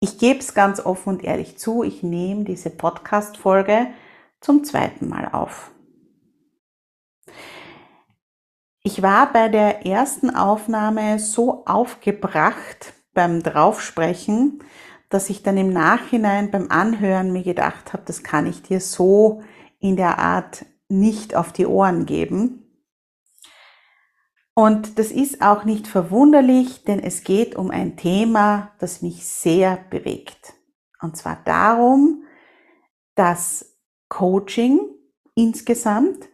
Ich 0.00 0.18
gebe 0.18 0.40
es 0.40 0.52
ganz 0.52 0.80
offen 0.80 1.14
und 1.14 1.24
ehrlich 1.24 1.58
zu, 1.58 1.82
ich 1.82 2.02
nehme 2.02 2.44
diese 2.44 2.70
Podcast-Folge 2.70 3.88
zum 4.40 4.62
zweiten 4.62 5.08
Mal 5.08 5.28
auf. 5.32 5.70
Ich 8.82 9.02
war 9.02 9.32
bei 9.32 9.48
der 9.48 9.86
ersten 9.86 10.30
Aufnahme 10.30 11.18
so 11.18 11.64
aufgebracht 11.64 12.92
beim 13.14 13.42
Draufsprechen, 13.42 14.62
dass 15.08 15.30
ich 15.30 15.42
dann 15.42 15.56
im 15.56 15.72
Nachhinein 15.72 16.50
beim 16.50 16.70
Anhören 16.70 17.32
mir 17.32 17.42
gedacht 17.42 17.92
habe, 17.92 18.02
das 18.06 18.22
kann 18.22 18.46
ich 18.46 18.62
dir 18.62 18.80
so 18.80 19.42
in 19.80 19.96
der 19.96 20.18
Art 20.18 20.66
nicht 20.88 21.34
auf 21.34 21.52
die 21.52 21.66
Ohren 21.66 22.06
geben. 22.06 22.65
Und 24.58 24.98
das 24.98 25.12
ist 25.12 25.42
auch 25.42 25.64
nicht 25.64 25.86
verwunderlich, 25.86 26.82
denn 26.84 26.98
es 26.98 27.24
geht 27.24 27.56
um 27.56 27.70
ein 27.70 27.98
Thema, 27.98 28.72
das 28.78 29.02
mich 29.02 29.26
sehr 29.26 29.76
bewegt. 29.90 30.54
Und 31.02 31.14
zwar 31.14 31.42
darum, 31.44 32.24
dass 33.16 33.76
Coaching 34.08 34.80
insgesamt 35.34 36.30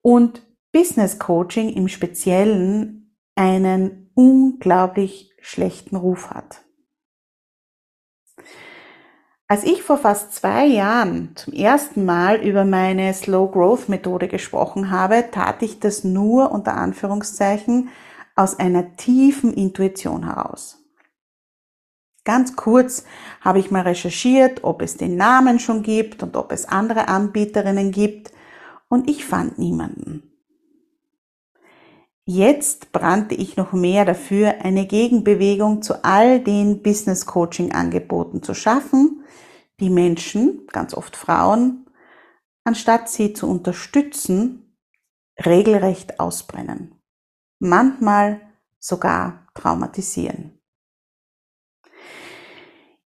und 0.00 0.42
Business 0.72 1.18
Coaching 1.18 1.68
im 1.68 1.88
Speziellen 1.88 3.14
einen 3.34 4.10
unglaublich 4.14 5.30
schlechten 5.42 5.96
Ruf 5.96 6.30
hat. 6.30 6.64
Als 9.50 9.64
ich 9.64 9.82
vor 9.82 9.98
fast 9.98 10.32
zwei 10.32 10.64
Jahren 10.64 11.32
zum 11.34 11.52
ersten 11.52 12.04
Mal 12.04 12.36
über 12.36 12.64
meine 12.64 13.12
Slow 13.12 13.50
Growth 13.50 13.88
Methode 13.88 14.28
gesprochen 14.28 14.92
habe, 14.92 15.24
tat 15.32 15.60
ich 15.64 15.80
das 15.80 16.04
nur 16.04 16.52
unter 16.52 16.76
Anführungszeichen 16.76 17.88
aus 18.36 18.60
einer 18.60 18.94
tiefen 18.94 19.52
Intuition 19.52 20.24
heraus. 20.24 20.78
Ganz 22.22 22.54
kurz 22.54 23.04
habe 23.40 23.58
ich 23.58 23.72
mal 23.72 23.82
recherchiert, 23.82 24.62
ob 24.62 24.82
es 24.82 24.96
den 24.96 25.16
Namen 25.16 25.58
schon 25.58 25.82
gibt 25.82 26.22
und 26.22 26.36
ob 26.36 26.52
es 26.52 26.66
andere 26.66 27.08
Anbieterinnen 27.08 27.90
gibt 27.90 28.30
und 28.88 29.10
ich 29.10 29.24
fand 29.24 29.58
niemanden. 29.58 30.29
Jetzt 32.32 32.92
brannte 32.92 33.34
ich 33.34 33.56
noch 33.56 33.72
mehr 33.72 34.04
dafür, 34.04 34.60
eine 34.62 34.86
Gegenbewegung 34.86 35.82
zu 35.82 36.04
all 36.04 36.38
den 36.38 36.80
Business 36.80 37.26
Coaching 37.26 37.72
Angeboten 37.72 38.40
zu 38.40 38.54
schaffen, 38.54 39.24
die 39.80 39.90
Menschen, 39.90 40.68
ganz 40.68 40.94
oft 40.94 41.16
Frauen, 41.16 41.90
anstatt 42.62 43.08
sie 43.08 43.32
zu 43.32 43.50
unterstützen, 43.50 44.76
regelrecht 45.44 46.20
ausbrennen. 46.20 46.94
Manchmal 47.58 48.40
sogar 48.78 49.48
traumatisieren. 49.54 50.56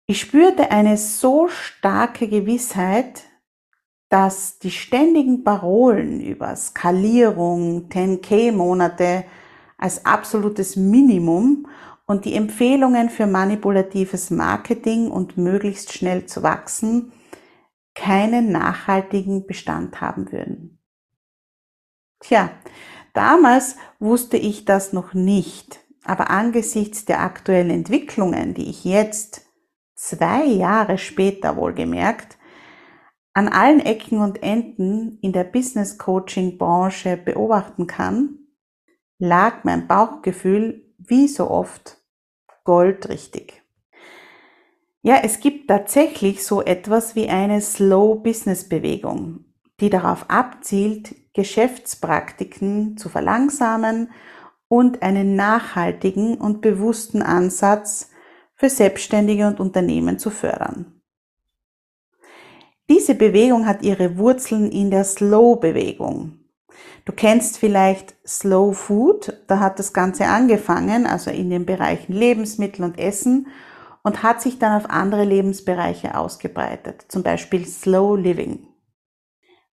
Ich 0.04 0.20
spürte 0.20 0.70
eine 0.70 0.98
so 0.98 1.48
starke 1.48 2.28
Gewissheit, 2.28 3.22
dass 4.14 4.60
die 4.60 4.70
ständigen 4.70 5.42
Parolen 5.42 6.20
über 6.20 6.54
Skalierung, 6.54 7.88
10k-Monate 7.88 9.24
als 9.76 10.06
absolutes 10.06 10.76
Minimum 10.76 11.66
und 12.06 12.24
die 12.24 12.36
Empfehlungen 12.36 13.10
für 13.10 13.26
manipulatives 13.26 14.30
Marketing 14.30 15.10
und 15.10 15.36
möglichst 15.36 15.92
schnell 15.92 16.26
zu 16.26 16.44
wachsen 16.44 17.10
keinen 17.96 18.52
nachhaltigen 18.52 19.48
Bestand 19.48 20.00
haben 20.00 20.30
würden. 20.30 20.78
Tja, 22.20 22.50
damals 23.14 23.74
wusste 23.98 24.36
ich 24.36 24.64
das 24.64 24.92
noch 24.92 25.14
nicht, 25.14 25.80
aber 26.04 26.30
angesichts 26.30 27.04
der 27.04 27.20
aktuellen 27.20 27.70
Entwicklungen, 27.70 28.54
die 28.54 28.70
ich 28.70 28.84
jetzt 28.84 29.42
zwei 29.96 30.44
Jahre 30.44 30.98
später 30.98 31.56
wohlgemerkt 31.56 32.38
an 33.34 33.48
allen 33.48 33.80
Ecken 33.80 34.20
und 34.20 34.42
Enden 34.42 35.18
in 35.20 35.32
der 35.32 35.44
Business 35.44 35.98
Coaching 35.98 36.56
Branche 36.56 37.16
beobachten 37.16 37.88
kann, 37.88 38.38
lag 39.18 39.64
mein 39.64 39.88
Bauchgefühl 39.88 40.94
wie 40.98 41.26
so 41.26 41.50
oft 41.50 41.98
goldrichtig. 42.62 43.62
Ja, 45.02 45.20
es 45.22 45.40
gibt 45.40 45.68
tatsächlich 45.68 46.44
so 46.44 46.62
etwas 46.62 47.14
wie 47.14 47.28
eine 47.28 47.60
Slow 47.60 48.22
Business 48.22 48.68
Bewegung, 48.68 49.44
die 49.80 49.90
darauf 49.90 50.30
abzielt, 50.30 51.14
Geschäftspraktiken 51.34 52.96
zu 52.96 53.08
verlangsamen 53.08 54.12
und 54.68 55.02
einen 55.02 55.34
nachhaltigen 55.34 56.36
und 56.36 56.62
bewussten 56.62 57.20
Ansatz 57.20 58.10
für 58.54 58.70
Selbstständige 58.70 59.46
und 59.48 59.60
Unternehmen 59.60 60.18
zu 60.18 60.30
fördern. 60.30 61.02
Diese 62.88 63.14
Bewegung 63.14 63.66
hat 63.66 63.82
ihre 63.82 64.18
Wurzeln 64.18 64.70
in 64.70 64.90
der 64.90 65.04
Slow-Bewegung, 65.04 66.44
Du 67.04 67.12
kennst 67.12 67.58
vielleicht 67.58 68.14
Slow 68.26 68.72
Food, 68.74 69.34
da 69.46 69.60
hat 69.60 69.78
das 69.78 69.92
Ganze 69.92 70.26
angefangen, 70.26 71.06
also 71.06 71.30
in 71.30 71.50
den 71.50 71.66
Bereichen 71.66 72.14
Lebensmittel 72.14 72.84
und 72.84 72.98
Essen 72.98 73.48
und 74.02 74.22
hat 74.22 74.40
sich 74.40 74.58
dann 74.58 74.80
auf 74.80 74.90
andere 74.90 75.24
Lebensbereiche 75.24 76.16
ausgebreitet, 76.16 77.04
zum 77.08 77.22
Beispiel 77.22 77.66
Slow 77.66 78.16
Living. 78.16 78.68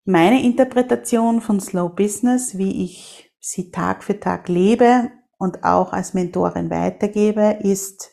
Meine 0.04 0.42
Interpretation 0.42 1.40
von 1.40 1.60
Slow 1.60 1.90
Business, 1.90 2.58
wie 2.58 2.84
ich 2.84 3.32
sie 3.38 3.70
Tag 3.70 4.02
für 4.02 4.18
Tag 4.18 4.48
lebe 4.48 5.10
und 5.38 5.62
auch 5.62 5.92
als 5.92 6.14
Mentorin 6.14 6.68
weitergebe, 6.68 7.58
ist 7.62 8.10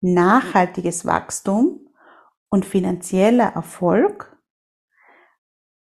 nachhaltiges 0.00 1.04
Wachstum 1.04 1.81
und 2.52 2.66
finanzieller 2.66 3.54
Erfolg 3.54 4.38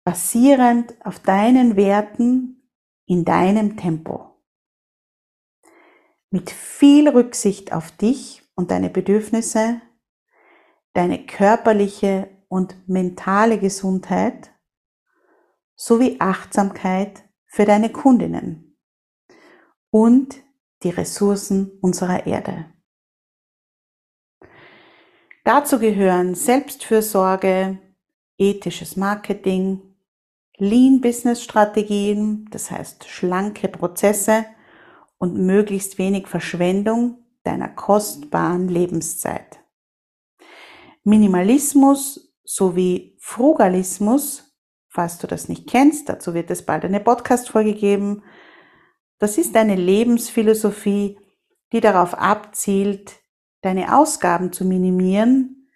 basierend 0.04 0.94
auf 1.02 1.18
deinen 1.18 1.76
Werten 1.76 2.70
in 3.06 3.24
deinem 3.24 3.78
Tempo. 3.78 4.42
Mit 6.30 6.50
viel 6.50 7.08
Rücksicht 7.08 7.72
auf 7.72 7.90
dich 7.92 8.42
und 8.54 8.70
deine 8.70 8.90
Bedürfnisse, 8.90 9.80
deine 10.92 11.24
körperliche 11.24 12.28
und 12.48 12.86
mentale 12.86 13.58
Gesundheit 13.58 14.52
sowie 15.74 16.16
Achtsamkeit 16.20 17.24
für 17.46 17.64
deine 17.64 17.90
Kundinnen 17.90 18.76
und 19.88 20.36
die 20.82 20.90
Ressourcen 20.90 21.78
unserer 21.80 22.26
Erde. 22.26 22.66
Dazu 25.48 25.78
gehören 25.78 26.34
Selbstfürsorge, 26.34 27.78
ethisches 28.36 28.96
Marketing, 28.96 29.80
Lean 30.58 31.00
Business 31.00 31.42
Strategien, 31.42 32.46
das 32.50 32.70
heißt 32.70 33.08
schlanke 33.08 33.68
Prozesse 33.68 34.44
und 35.16 35.38
möglichst 35.38 35.96
wenig 35.96 36.26
Verschwendung 36.26 37.24
deiner 37.44 37.70
kostbaren 37.70 38.68
Lebenszeit. 38.68 39.60
Minimalismus 41.02 42.34
sowie 42.44 43.16
Frugalismus, 43.18 44.54
falls 44.86 45.16
du 45.16 45.26
das 45.26 45.48
nicht 45.48 45.66
kennst, 45.66 46.10
dazu 46.10 46.34
wird 46.34 46.50
es 46.50 46.66
bald 46.66 46.84
eine 46.84 47.00
Podcast-Folge 47.00 47.72
geben. 47.72 48.22
Das 49.18 49.38
ist 49.38 49.56
eine 49.56 49.76
Lebensphilosophie, 49.76 51.18
die 51.72 51.80
darauf 51.80 52.12
abzielt, 52.12 53.14
deine 53.68 53.94
Ausgaben 53.94 54.50
zu 54.50 54.64
minimieren, 54.64 55.68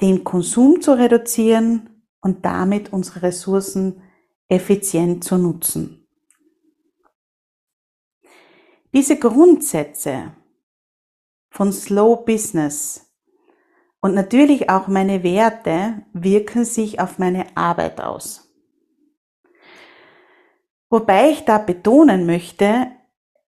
den 0.00 0.22
Konsum 0.22 0.80
zu 0.80 0.92
reduzieren 0.92 2.04
und 2.20 2.44
damit 2.44 2.92
unsere 2.92 3.22
Ressourcen 3.22 4.02
effizient 4.48 5.24
zu 5.24 5.36
nutzen. 5.36 6.06
Diese 8.94 9.18
Grundsätze 9.18 10.32
von 11.50 11.72
Slow 11.72 12.24
Business 12.24 13.12
und 14.00 14.14
natürlich 14.14 14.70
auch 14.70 14.86
meine 14.86 15.24
Werte 15.24 16.04
wirken 16.12 16.64
sich 16.64 17.00
auf 17.00 17.18
meine 17.18 17.56
Arbeit 17.56 18.00
aus. 18.00 18.48
Wobei 20.88 21.30
ich 21.30 21.44
da 21.44 21.58
betonen 21.58 22.26
möchte, 22.26 22.92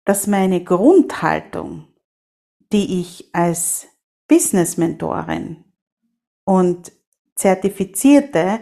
dass 0.05 0.27
meine 0.27 0.65
Grundhaltung, 0.65 1.90
die 2.73 3.01
ich 3.01 3.35
als 3.35 3.89
Business 4.29 4.77
Mentorin 4.77 5.65
und 6.45 6.93
zertifizierte, 7.35 8.61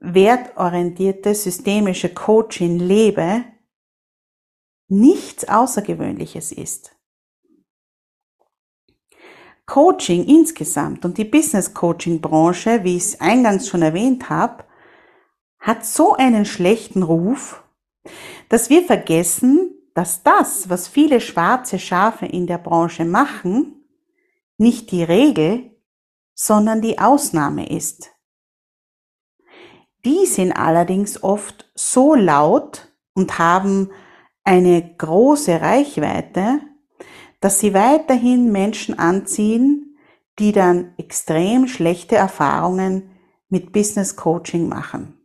wertorientierte 0.00 1.34
systemische 1.34 2.12
Coaching 2.12 2.78
lebe, 2.78 3.44
nichts 4.88 5.48
Außergewöhnliches 5.48 6.52
ist. 6.52 6.96
Coaching 9.66 10.24
insgesamt 10.26 11.04
und 11.04 11.18
die 11.18 11.24
Business 11.24 11.74
Coaching 11.74 12.20
Branche, 12.20 12.84
wie 12.84 12.96
ich 12.96 13.02
es 13.02 13.20
eingangs 13.20 13.68
schon 13.68 13.82
erwähnt 13.82 14.30
habe, 14.30 14.64
hat 15.58 15.84
so 15.84 16.14
einen 16.14 16.44
schlechten 16.44 17.02
Ruf, 17.02 17.64
dass 18.48 18.70
wir 18.70 18.84
vergessen, 18.84 19.75
dass 19.96 20.22
das, 20.22 20.68
was 20.68 20.88
viele 20.88 21.22
schwarze 21.22 21.78
Schafe 21.78 22.26
in 22.26 22.46
der 22.46 22.58
Branche 22.58 23.06
machen, 23.06 23.82
nicht 24.58 24.90
die 24.90 25.02
Regel, 25.02 25.74
sondern 26.34 26.82
die 26.82 26.98
Ausnahme 26.98 27.70
ist. 27.70 28.10
Die 30.04 30.26
sind 30.26 30.52
allerdings 30.52 31.22
oft 31.22 31.70
so 31.74 32.14
laut 32.14 32.92
und 33.14 33.38
haben 33.38 33.90
eine 34.44 34.96
große 34.98 35.62
Reichweite, 35.62 36.60
dass 37.40 37.60
sie 37.60 37.72
weiterhin 37.72 38.52
Menschen 38.52 38.98
anziehen, 38.98 39.96
die 40.38 40.52
dann 40.52 40.92
extrem 40.98 41.68
schlechte 41.68 42.16
Erfahrungen 42.16 43.16
mit 43.48 43.72
Business 43.72 44.14
Coaching 44.14 44.68
machen. 44.68 45.18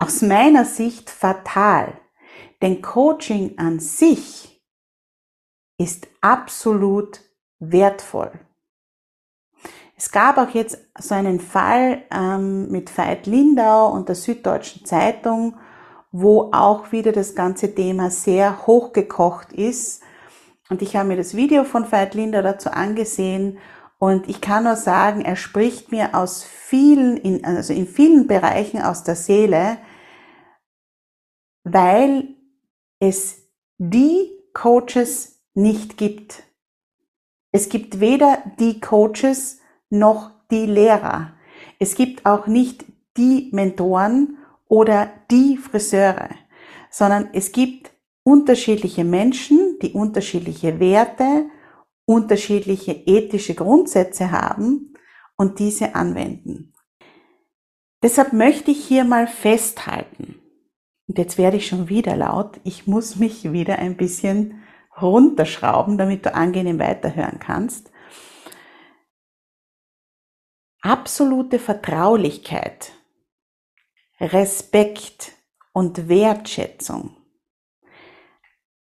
Aus 0.00 0.22
meiner 0.22 0.64
Sicht 0.64 1.08
fatal, 1.08 2.01
denn 2.62 2.80
Coaching 2.80 3.58
an 3.58 3.80
sich 3.80 4.62
ist 5.78 6.06
absolut 6.20 7.20
wertvoll. 7.58 8.32
Es 9.96 10.10
gab 10.10 10.38
auch 10.38 10.50
jetzt 10.50 10.78
so 10.98 11.14
einen 11.14 11.38
Fall 11.38 12.02
ähm, 12.10 12.70
mit 12.70 12.96
Veit 12.96 13.26
Lindau 13.26 13.92
und 13.92 14.08
der 14.08 14.16
Süddeutschen 14.16 14.84
Zeitung, 14.84 15.56
wo 16.10 16.50
auch 16.52 16.92
wieder 16.92 17.12
das 17.12 17.34
ganze 17.34 17.74
Thema 17.74 18.10
sehr 18.10 18.66
hochgekocht 18.66 19.52
ist. 19.52 20.02
Und 20.70 20.82
ich 20.82 20.96
habe 20.96 21.08
mir 21.08 21.16
das 21.16 21.36
Video 21.36 21.64
von 21.64 21.90
Veit 21.90 22.14
Lindau 22.14 22.42
dazu 22.42 22.70
angesehen 22.70 23.58
und 23.98 24.28
ich 24.28 24.40
kann 24.40 24.64
nur 24.64 24.74
sagen, 24.74 25.20
er 25.20 25.36
spricht 25.36 25.92
mir 25.92 26.16
aus 26.16 26.42
vielen, 26.42 27.16
in, 27.16 27.44
also 27.44 27.72
in 27.72 27.86
vielen 27.86 28.26
Bereichen 28.26 28.82
aus 28.82 29.04
der 29.04 29.14
Seele, 29.14 29.78
weil 31.62 32.34
es 33.02 33.48
die 33.78 34.30
Coaches 34.52 35.42
nicht 35.54 35.96
gibt. 35.96 36.44
Es 37.50 37.68
gibt 37.68 37.98
weder 37.98 38.44
die 38.60 38.78
Coaches 38.78 39.58
noch 39.90 40.30
die 40.52 40.66
Lehrer. 40.66 41.34
Es 41.80 41.96
gibt 41.96 42.24
auch 42.24 42.46
nicht 42.46 42.84
die 43.16 43.50
Mentoren 43.52 44.38
oder 44.68 45.12
die 45.32 45.56
Friseure, 45.56 46.30
sondern 46.90 47.30
es 47.32 47.50
gibt 47.50 47.90
unterschiedliche 48.22 49.02
Menschen, 49.02 49.80
die 49.82 49.94
unterschiedliche 49.94 50.78
Werte, 50.78 51.46
unterschiedliche 52.04 52.92
ethische 52.92 53.56
Grundsätze 53.56 54.30
haben 54.30 54.94
und 55.36 55.58
diese 55.58 55.96
anwenden. 55.96 56.72
Deshalb 58.00 58.32
möchte 58.32 58.70
ich 58.70 58.86
hier 58.86 59.04
mal 59.04 59.26
festhalten, 59.26 60.41
und 61.08 61.18
jetzt 61.18 61.38
werde 61.38 61.56
ich 61.56 61.66
schon 61.66 61.88
wieder 61.88 62.16
laut, 62.16 62.60
ich 62.64 62.86
muss 62.86 63.16
mich 63.16 63.52
wieder 63.52 63.78
ein 63.78 63.96
bisschen 63.96 64.62
runterschrauben, 65.00 65.98
damit 65.98 66.26
du 66.26 66.34
angenehm 66.34 66.78
weiterhören 66.78 67.38
kannst. 67.38 67.90
Absolute 70.80 71.58
Vertraulichkeit, 71.58 72.92
Respekt 74.20 75.32
und 75.72 76.08
Wertschätzung, 76.08 77.16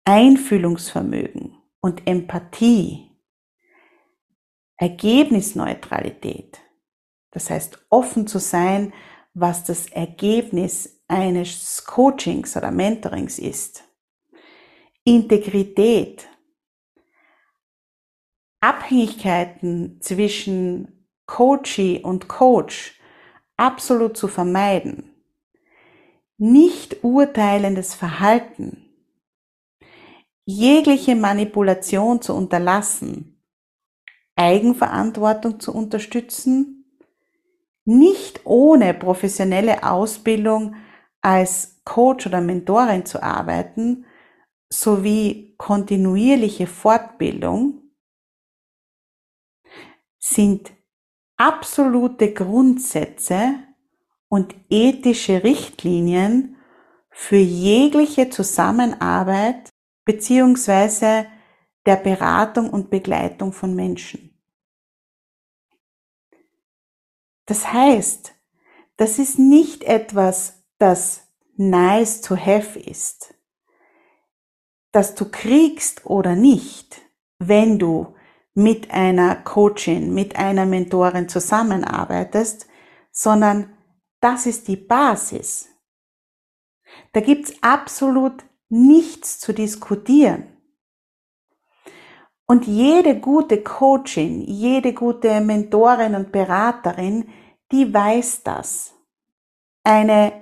Einfühlungsvermögen 0.06 1.58
und 1.80 2.08
Empathie, 2.08 3.12
Ergebnisneutralität, 4.78 6.60
das 7.30 7.50
heißt 7.50 7.86
offen 7.90 8.26
zu 8.26 8.40
sein, 8.40 8.94
was 9.34 9.64
das 9.64 9.88
Ergebnis 9.88 11.01
eines 11.12 11.84
Coachings 11.86 12.56
oder 12.56 12.72
Mentorings 12.72 13.38
ist, 13.38 13.84
Integrität, 15.04 16.28
Abhängigkeiten 18.62 20.00
zwischen 20.02 21.08
Coachee 21.26 22.00
und 22.02 22.30
Coach 22.30 23.00
absolut 23.58 24.16
zu 24.16 24.28
vermeiden. 24.28 25.14
Nicht 26.38 27.04
urteilendes 27.04 27.94
Verhalten. 27.94 28.90
Jegliche 30.46 31.16
Manipulation 31.16 32.22
zu 32.22 32.34
unterlassen. 32.34 33.44
Eigenverantwortung 34.36 35.60
zu 35.60 35.74
unterstützen. 35.74 36.86
Nicht 37.86 38.42
ohne 38.46 38.94
professionelle 38.94 39.84
Ausbildung 39.84 40.76
als 41.22 41.82
Coach 41.86 42.28
oder 42.28 42.42
Mentorin 42.42 43.06
zu 43.06 43.22
arbeiten, 43.22 44.06
sowie 44.70 45.56
kontinuierliche 45.58 46.68
Fortbildung 46.68 47.82
sind 50.20 50.72
absolute 51.38 52.34
Grundsätze 52.34 53.56
und 54.30 54.56
ethische 54.70 55.44
Richtlinien 55.44 56.58
für 57.10 57.38
jegliche 57.38 58.30
Zusammenarbeit 58.30 59.70
beziehungsweise 60.06 61.28
der 61.86 61.96
Beratung 61.98 62.70
und 62.70 62.90
Begleitung 62.90 63.52
von 63.52 63.76
Menschen. 63.76 64.32
Das 67.46 67.74
heißt, 67.74 68.34
das 68.98 69.20
ist 69.20 69.40
nicht 69.40 69.84
etwas, 69.84 70.61
das 70.82 71.28
nice 71.58 72.22
to 72.22 72.36
have 72.36 72.80
ist, 72.80 73.34
dass 74.92 75.16
du 75.16 75.30
kriegst 75.30 76.06
oder 76.06 76.36
nicht, 76.36 77.02
wenn 77.40 77.80
du 77.80 78.16
mit 78.54 78.92
einer 78.92 79.36
Coachin, 79.36 80.14
mit 80.14 80.36
einer 80.36 80.66
Mentorin 80.66 81.30
zusammenarbeitest, 81.30 82.68
sondern 83.12 83.78
das 84.20 84.46
ist 84.46 84.68
die 84.68 84.76
Basis. 84.76 85.70
Da 87.14 87.22
gibt's 87.22 87.54
absolut 87.62 88.44
nichts 88.70 89.40
zu 89.40 89.54
diskutieren. 89.54 90.48
Und 92.46 92.68
jede 92.68 93.20
gute 93.20 93.64
Coachin, 93.64 94.42
jede 94.42 94.94
gute 94.94 95.40
Mentorin 95.40 96.16
und 96.16 96.34
Beraterin, 96.34 97.30
die 97.72 97.94
weiß 97.94 98.44
das. 98.44 98.94
Eine 99.84 100.41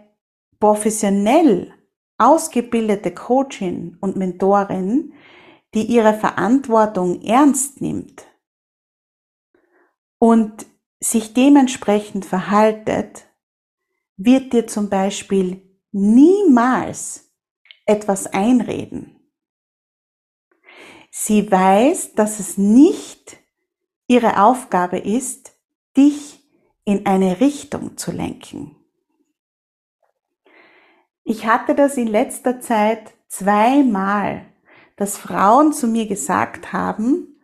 professionell 0.60 1.74
ausgebildete 2.18 3.14
Coachin 3.14 3.98
und 4.02 4.18
Mentorin, 4.18 5.14
die 5.74 5.84
ihre 5.84 6.14
Verantwortung 6.14 7.22
ernst 7.22 7.82
nimmt 7.82 8.26
und 10.18 10.66
sich 11.00 11.34
dementsprechend 11.34 12.26
verhaltet, 12.26 13.26
wird 14.18 14.52
dir 14.52 14.68
zum 14.68 14.90
Beispiel 14.90 15.62
niemals 15.92 17.32
etwas 17.86 18.28
einreden. 18.28 19.16
Sie 21.10 21.50
weiß, 21.50 22.14
dass 22.14 22.40
es 22.40 22.58
nicht 22.58 23.38
ihre 24.08 24.44
Aufgabe 24.44 25.00
ist, 25.00 25.54
dich 25.96 26.44
in 26.84 27.06
eine 27.06 27.40
Richtung 27.40 27.98
zu 27.98 28.12
lenken. 28.12 28.79
Ich 31.30 31.46
hatte 31.46 31.76
das 31.76 31.96
in 31.96 32.08
letzter 32.08 32.60
Zeit 32.60 33.14
zweimal 33.28 34.50
dass 35.00 35.18
Frauen 35.18 35.72
zu 35.72 35.88
mir 35.88 36.08
gesagt 36.08 36.74
haben, 36.74 37.40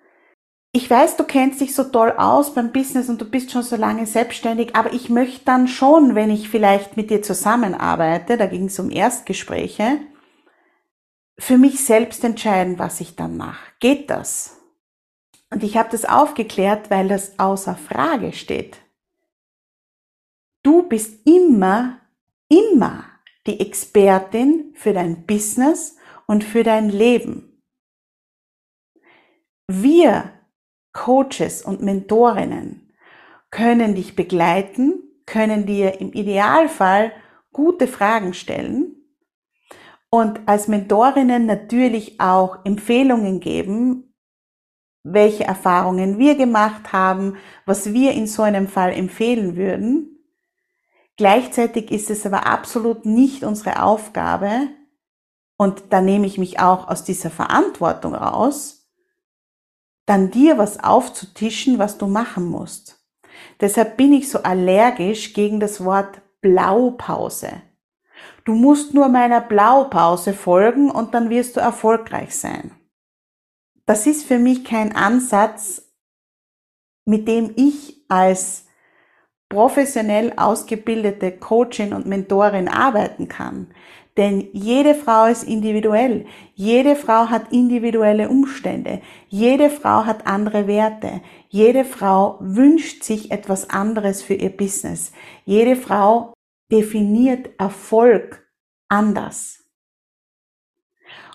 ich 0.73 0.89
weiß, 0.89 1.15
du 1.15 1.23
kennst 1.23 1.61
dich 1.61 1.73
so 1.73 1.85
toll 1.85 2.11
aus 2.17 2.53
beim 2.53 2.73
Business 2.73 3.07
und 3.07 3.21
du 3.21 3.25
bist 3.25 3.49
schon 3.51 3.63
so 3.63 3.77
lange 3.77 4.05
selbstständig, 4.05 4.75
aber 4.75 4.91
ich 4.91 5.09
möchte 5.09 5.45
dann 5.45 5.69
schon, 5.69 6.15
wenn 6.15 6.29
ich 6.29 6.49
vielleicht 6.49 6.97
mit 6.97 7.09
dir 7.09 7.21
zusammenarbeite, 7.21 8.35
da 8.35 8.47
ging 8.47 8.65
es 8.65 8.77
um 8.77 8.91
Erstgespräche, 8.91 9.99
für 11.37 11.57
mich 11.57 11.85
selbst 11.85 12.25
entscheiden, 12.25 12.77
was 12.77 12.99
ich 12.99 13.15
dann 13.15 13.37
mache. 13.37 13.71
Geht 13.79 14.09
das? 14.09 14.57
Und 15.49 15.63
ich 15.63 15.77
habe 15.77 15.87
das 15.89 16.03
aufgeklärt, 16.03 16.89
weil 16.89 17.07
das 17.07 17.39
außer 17.39 17.77
Frage 17.77 18.33
steht. 18.33 18.79
Du 20.61 20.83
bist 20.83 21.25
immer, 21.25 22.01
immer 22.49 23.14
die 23.47 23.59
Expertin 23.59 24.73
für 24.75 24.93
dein 24.93 25.25
Business 25.25 25.97
und 26.27 26.43
für 26.43 26.63
dein 26.63 26.89
Leben. 26.89 27.61
Wir 29.67 30.31
Coaches 30.93 31.61
und 31.63 31.81
Mentorinnen 31.81 32.93
können 33.51 33.95
dich 33.95 34.15
begleiten, 34.15 35.01
können 35.25 35.65
dir 35.65 35.99
im 35.99 36.13
Idealfall 36.13 37.11
gute 37.51 37.87
Fragen 37.87 38.33
stellen 38.33 38.95
und 40.09 40.47
als 40.47 40.67
Mentorinnen 40.67 41.45
natürlich 41.45 42.19
auch 42.21 42.63
Empfehlungen 42.63 43.39
geben, 43.39 44.13
welche 45.03 45.43
Erfahrungen 45.43 46.17
wir 46.17 46.35
gemacht 46.35 46.93
haben, 46.93 47.37
was 47.65 47.93
wir 47.93 48.13
in 48.13 48.25
so 48.25 48.41
einem 48.41 48.67
Fall 48.67 48.93
empfehlen 48.93 49.55
würden. 49.55 50.14
Gleichzeitig 51.17 51.91
ist 51.91 52.09
es 52.09 52.25
aber 52.25 52.45
absolut 52.45 53.05
nicht 53.05 53.43
unsere 53.43 53.81
Aufgabe, 53.81 54.69
und 55.57 55.83
da 55.91 56.01
nehme 56.01 56.27
ich 56.27 56.37
mich 56.37 56.59
auch 56.59 56.87
aus 56.89 57.03
dieser 57.03 57.29
Verantwortung 57.29 58.13
raus, 58.13 58.89
dann 60.05 60.29
dir 60.29 60.57
was 60.57 60.83
aufzutischen, 60.83 61.79
was 61.79 61.97
du 61.97 62.07
machen 62.07 62.45
musst. 62.45 63.05
Deshalb 63.61 63.97
bin 63.97 64.13
ich 64.13 64.29
so 64.29 64.39
allergisch 64.43 65.33
gegen 65.33 65.59
das 65.59 65.83
Wort 65.83 66.21
Blaupause. 66.41 67.61
Du 68.43 68.53
musst 68.53 68.93
nur 68.93 69.07
meiner 69.07 69.41
Blaupause 69.41 70.33
folgen 70.33 70.91
und 70.91 71.13
dann 71.13 71.29
wirst 71.29 71.55
du 71.55 71.59
erfolgreich 71.59 72.35
sein. 72.35 72.71
Das 73.85 74.05
ist 74.07 74.25
für 74.25 74.39
mich 74.39 74.63
kein 74.63 74.95
Ansatz, 74.95 75.81
mit 77.05 77.27
dem 77.27 77.53
ich 77.55 78.03
als 78.09 78.64
professionell 79.49 80.33
ausgebildete 80.37 81.31
Coachin 81.31 81.93
und 81.93 82.05
Mentorin 82.05 82.67
arbeiten 82.67 83.27
kann. 83.27 83.67
Denn 84.17 84.47
jede 84.53 84.95
Frau 84.95 85.25
ist 85.25 85.43
individuell. 85.43 86.25
Jede 86.53 86.95
Frau 86.95 87.29
hat 87.29 87.51
individuelle 87.51 88.29
Umstände. 88.29 89.01
Jede 89.27 89.69
Frau 89.69 90.05
hat 90.05 90.25
andere 90.25 90.67
Werte. 90.67 91.21
Jede 91.49 91.83
Frau 91.83 92.37
wünscht 92.39 93.03
sich 93.03 93.31
etwas 93.31 93.69
anderes 93.69 94.21
für 94.21 94.35
ihr 94.35 94.55
Business. 94.55 95.11
Jede 95.43 95.75
Frau 95.75 96.33
definiert 96.71 97.49
Erfolg 97.57 98.47
anders. 98.87 99.63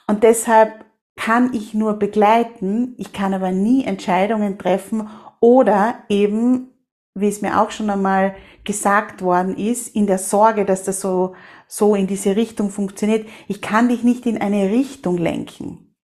Und 0.07 0.25
deshalb 0.25 0.87
kann 1.17 1.52
ich 1.52 1.75
nur 1.75 1.99
begleiten, 1.99 2.95
ich 2.97 3.12
kann 3.12 3.35
aber 3.35 3.52
nie 3.52 3.85
Entscheidungen 3.85 4.59
treffen 4.59 5.09
oder 5.38 6.02
eben, 6.09 6.71
wie 7.14 7.29
es 7.29 7.43
mir 7.43 7.61
auch 7.61 7.71
schon 7.71 7.90
einmal 7.90 8.35
gesagt 8.64 9.23
worden 9.23 9.57
ist, 9.57 9.95
in 9.95 10.07
der 10.07 10.19
Sorge, 10.19 10.64
dass 10.64 10.85
das 10.85 11.00
so 11.00 11.35
so 11.71 11.95
in 11.95 12.09
diese 12.09 12.35
Richtung 12.35 12.69
funktioniert. 12.71 13.29
Ich 13.47 13.62
kann 13.62 13.88
dich 13.88 14.02
nicht 14.02 14.26
in 14.26 14.40
eine 14.40 14.71
Richtung 14.71 15.17
lenken. 15.17 15.95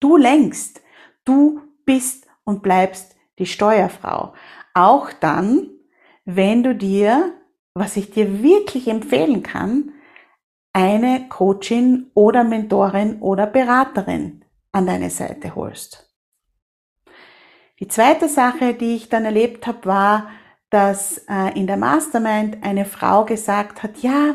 Du 0.00 0.16
lenkst. 0.16 0.82
Du 1.24 1.60
bist 1.84 2.26
und 2.42 2.62
bleibst 2.62 3.14
die 3.38 3.46
Steuerfrau. 3.46 4.34
Auch 4.74 5.12
dann, 5.12 5.70
wenn 6.24 6.64
du 6.64 6.74
dir, 6.74 7.32
was 7.74 7.96
ich 7.96 8.10
dir 8.10 8.42
wirklich 8.42 8.88
empfehlen 8.88 9.44
kann, 9.44 9.92
eine 10.72 11.28
Coachin 11.28 12.10
oder 12.14 12.42
Mentorin 12.42 13.22
oder 13.22 13.46
Beraterin 13.46 14.44
an 14.72 14.86
deine 14.86 15.10
Seite 15.10 15.54
holst. 15.54 16.09
Die 17.80 17.88
zweite 17.88 18.28
Sache, 18.28 18.74
die 18.74 18.94
ich 18.94 19.08
dann 19.08 19.24
erlebt 19.24 19.66
habe, 19.66 19.86
war, 19.86 20.30
dass 20.68 21.24
äh, 21.28 21.58
in 21.58 21.66
der 21.66 21.76
Mastermind 21.76 22.58
eine 22.62 22.84
Frau 22.84 23.24
gesagt 23.24 23.82
hat, 23.82 23.98
ja, 24.02 24.34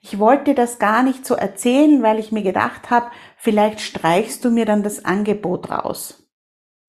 ich 0.00 0.18
wollte 0.18 0.54
das 0.54 0.78
gar 0.78 1.02
nicht 1.02 1.26
so 1.26 1.34
erzählen, 1.34 2.02
weil 2.02 2.18
ich 2.18 2.32
mir 2.32 2.42
gedacht 2.42 2.90
habe, 2.90 3.10
vielleicht 3.36 3.80
streichst 3.80 4.44
du 4.44 4.50
mir 4.50 4.64
dann 4.64 4.82
das 4.82 5.04
Angebot 5.04 5.70
raus. 5.70 6.22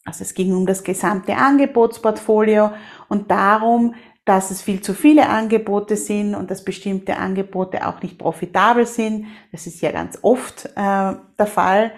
Also 0.05 0.23
es 0.23 0.35
ging 0.35 0.55
um 0.55 0.65
das 0.65 0.83
gesamte 0.83 1.35
Angebotsportfolio 1.35 2.71
und 3.09 3.31
darum, 3.31 3.95
dass 4.23 4.51
es 4.51 4.61
viel 4.61 4.81
zu 4.81 4.93
viele 4.93 5.27
Angebote 5.29 5.95
sind 5.97 6.35
und 6.35 6.51
dass 6.51 6.63
bestimmte 6.63 7.17
Angebote 7.17 7.87
auch 7.87 8.01
nicht 8.01 8.17
profitabel 8.17 8.85
sind. 8.85 9.27
Das 9.51 9.67
ist 9.67 9.81
ja 9.81 9.91
ganz 9.91 10.19
oft 10.21 10.65
äh, 10.65 10.69
der 10.75 11.47
Fall. 11.47 11.91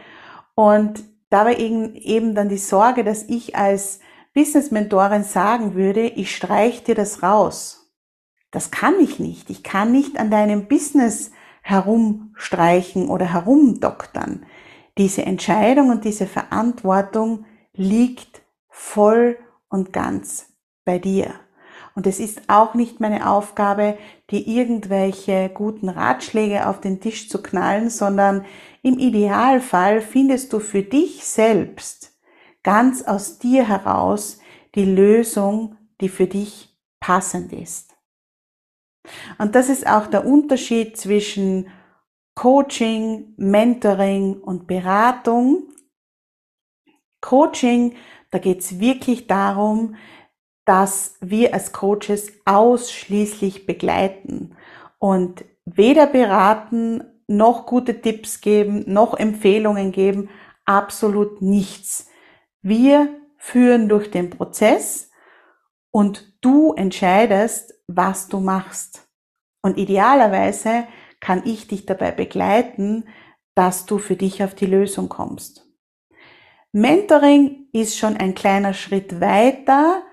Und 0.56 1.04
da 1.30 1.46
war 1.46 1.58
eben, 1.58 1.96
eben 1.96 2.36
dann 2.36 2.50
die 2.50 2.58
Sorge, 2.58 3.04
dass 3.04 3.24
ich 3.24 3.56
als 3.56 4.00
Business-Mentorin 4.34 5.24
sagen 5.24 5.74
würde, 5.74 6.08
ich 6.08 6.36
streich 6.36 6.84
dir 6.84 6.96
das 6.96 7.24
raus. 7.24 7.92
Das 8.52 8.72
kann 8.72 9.00
ich 9.00 9.20
nicht. 9.20 9.50
Ich 9.50 9.64
kann 9.64 9.92
nicht 9.92 10.20
an 10.20 10.32
deinem 10.32 10.68
Business 10.68 11.32
herumstreichen 11.62 13.10
oder 13.10 13.26
herumdoktern. 13.34 14.46
Diese 14.98 15.24
Entscheidung 15.24 15.90
und 15.90 16.06
diese 16.06 16.28
Verantwortung 16.28 17.46
liegt 17.74 18.42
voll 18.70 19.38
und 19.70 19.92
ganz 19.92 20.54
bei 20.86 20.98
dir. 20.98 21.34
Und 21.94 22.06
es 22.08 22.20
ist 22.20 22.44
auch 22.48 22.76
nicht 22.76 23.00
meine 23.00 23.30
Aufgabe, 23.30 23.98
dir 24.30 24.46
irgendwelche 24.48 25.50
guten 25.50 25.90
Ratschläge 25.90 26.68
auf 26.68 26.80
den 26.80 27.02
Tisch 27.02 27.28
zu 27.28 27.42
knallen, 27.42 27.90
sondern 27.90 28.46
im 28.88 29.00
Idealfall 29.00 30.02
findest 30.02 30.54
du 30.54 30.60
für 30.60 30.82
dich 30.82 31.26
selbst 31.26 32.18
ganz 32.64 33.04
aus 33.04 33.40
dir 33.40 33.68
heraus 33.68 34.40
die 34.76 34.86
Lösung, 34.86 35.78
die 36.02 36.10
für 36.10 36.28
dich 36.28 36.78
passend 37.00 37.54
ist. 37.54 37.96
Und 39.38 39.56
das 39.56 39.70
ist 39.70 39.88
auch 39.88 40.08
der 40.08 40.26
Unterschied 40.26 40.98
zwischen 40.98 41.70
Coaching, 42.36 43.34
Mentoring 43.38 44.36
und 44.42 44.68
Beratung. 44.68 45.70
Coaching, 47.22 47.96
da 48.32 48.38
geht 48.38 48.60
es 48.60 48.80
wirklich 48.80 49.28
darum, 49.28 49.96
dass 50.66 51.16
wir 51.22 51.54
als 51.54 51.72
Coaches 51.72 52.32
ausschließlich 52.46 53.66
begleiten 53.66 54.56
und 55.00 55.46
weder 55.66 56.08
beraten, 56.08 57.04
noch 57.28 57.66
gute 57.66 58.02
Tipps 58.02 58.42
geben, 58.42 58.84
noch 58.88 59.14
Empfehlungen 59.14 59.92
geben, 59.92 60.30
absolut 60.66 61.42
nichts. 61.42 62.08
Wir 62.62 63.10
führen 63.38 63.90
durch 63.90 64.10
den 64.10 64.30
Prozess 64.30 65.12
und 65.92 66.34
du 66.42 66.74
entscheidest, 66.74 67.74
was 67.88 68.28
du 68.28 68.40
machst. 68.40 69.08
Und 69.62 69.78
idealerweise 69.78 70.88
kann 71.20 71.44
ich 71.46 71.68
dich 71.68 71.86
dabei 71.86 72.12
begleiten, 72.12 73.06
dass 73.56 73.86
du 73.86 73.98
für 73.98 74.16
dich 74.16 74.44
auf 74.44 74.54
die 74.54 74.66
Lösung 74.66 75.10
kommst. 75.10 75.68
Mentoring 76.72 77.68
ist 77.74 77.98
schon 77.98 78.18
ein 78.18 78.36
kleiner 78.36 78.74
Schritt 78.74 79.20
weiter 79.20 80.04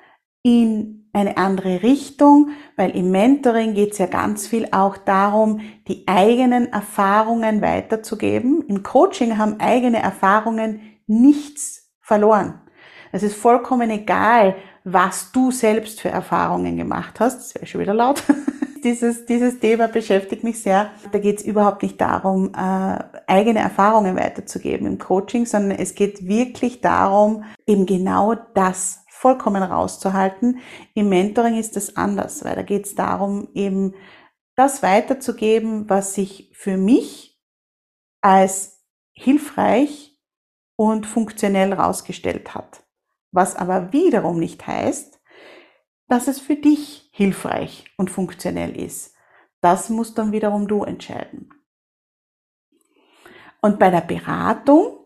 in 0.42 1.03
eine 1.14 1.36
andere 1.36 1.82
Richtung, 1.82 2.50
weil 2.76 2.90
im 2.90 3.10
Mentoring 3.10 3.74
geht 3.74 3.92
es 3.92 3.98
ja 3.98 4.06
ganz 4.06 4.46
viel 4.46 4.68
auch 4.72 4.96
darum, 4.96 5.60
die 5.88 6.06
eigenen 6.06 6.72
Erfahrungen 6.72 7.62
weiterzugeben. 7.62 8.64
Im 8.68 8.82
Coaching 8.82 9.38
haben 9.38 9.60
eigene 9.60 10.02
Erfahrungen 10.02 10.80
nichts 11.06 11.88
verloren. 12.00 12.60
Es 13.12 13.22
ist 13.22 13.36
vollkommen 13.36 13.90
egal, 13.90 14.56
was 14.82 15.30
du 15.30 15.50
selbst 15.50 16.00
für 16.00 16.08
Erfahrungen 16.08 16.76
gemacht 16.76 17.20
hast. 17.20 17.38
Das 17.38 17.54
wäre 17.54 17.66
schon 17.66 17.80
wieder 17.80 17.94
laut. 17.94 18.22
dieses, 18.84 19.24
dieses 19.24 19.60
Thema 19.60 19.88
beschäftigt 19.88 20.44
mich 20.44 20.62
sehr. 20.62 20.90
Da 21.12 21.18
geht 21.18 21.38
es 21.38 21.44
überhaupt 21.44 21.82
nicht 21.82 22.00
darum, 22.00 22.52
äh, 22.54 22.98
eigene 23.26 23.60
Erfahrungen 23.60 24.16
weiterzugeben 24.16 24.86
im 24.86 24.98
Coaching, 24.98 25.46
sondern 25.46 25.78
es 25.78 25.94
geht 25.94 26.26
wirklich 26.26 26.80
darum, 26.80 27.44
eben 27.66 27.86
genau 27.86 28.34
das 28.54 29.03
vollkommen 29.24 29.62
rauszuhalten. 29.62 30.60
Im 30.92 31.08
Mentoring 31.08 31.56
ist 31.56 31.76
das 31.76 31.96
anders, 31.96 32.44
weil 32.44 32.56
da 32.56 32.60
geht 32.62 32.84
es 32.84 32.94
darum, 32.94 33.48
eben 33.54 33.94
das 34.54 34.82
weiterzugeben, 34.82 35.88
was 35.88 36.12
sich 36.12 36.50
für 36.52 36.76
mich 36.76 37.40
als 38.20 38.84
hilfreich 39.14 40.20
und 40.76 41.06
funktionell 41.06 41.72
rausgestellt 41.72 42.54
hat. 42.54 42.84
Was 43.32 43.56
aber 43.56 43.94
wiederum 43.94 44.38
nicht 44.38 44.66
heißt, 44.66 45.18
dass 46.08 46.28
es 46.28 46.38
für 46.38 46.56
dich 46.56 47.08
hilfreich 47.10 47.86
und 47.96 48.10
funktionell 48.10 48.76
ist. 48.78 49.14
Das 49.62 49.88
musst 49.88 50.18
dann 50.18 50.32
wiederum 50.32 50.68
du 50.68 50.84
entscheiden. 50.84 51.48
Und 53.62 53.78
bei 53.78 53.88
der 53.88 54.02
Beratung, 54.02 54.98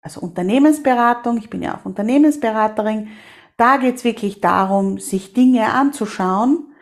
also 0.00 0.20
Unternehmensberatung, 0.20 1.38
ich 1.38 1.50
bin 1.50 1.62
ja 1.62 1.76
auch 1.76 1.84
Unternehmensberaterin, 1.84 3.08
da 3.58 3.76
geht 3.76 3.96
es 3.96 4.04
wirklich 4.04 4.40
darum, 4.40 4.98
sich 4.98 5.34
Dinge 5.34 5.72
anzuschauen 5.72 6.72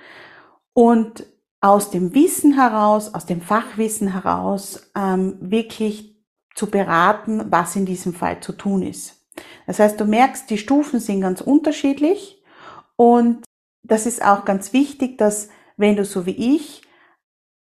und 0.73 1.27
aus 1.61 1.91
dem 1.91 2.15
Wissen 2.15 2.55
heraus, 2.55 3.13
aus 3.15 3.27
dem 3.27 3.41
Fachwissen 3.41 4.13
heraus, 4.13 4.91
ähm, 4.95 5.37
wirklich 5.41 6.23
zu 6.55 6.71
beraten, 6.71 7.51
was 7.51 7.75
in 7.77 7.87
diesem 7.87 8.15
Fall 8.15 8.41
zu 8.41 8.53
tun 8.53 8.83
ist. 8.83 9.27
Das 9.67 9.79
heißt, 9.79 9.99
du 9.99 10.05
merkst, 10.05 10.49
die 10.49 10.59
Stufen 10.59 11.01
sind 11.01 11.23
ganz 11.23 11.41
unterschiedlich 11.41 12.43
und 12.97 13.45
das 13.83 14.07
ist 14.07 14.25
auch 14.25 14.45
ganz 14.45 14.73
wichtig, 14.73 15.19
dass 15.19 15.49
wenn 15.77 15.97
du 15.97 16.05
so 16.05 16.27
wie 16.27 16.57
ich 16.57 16.83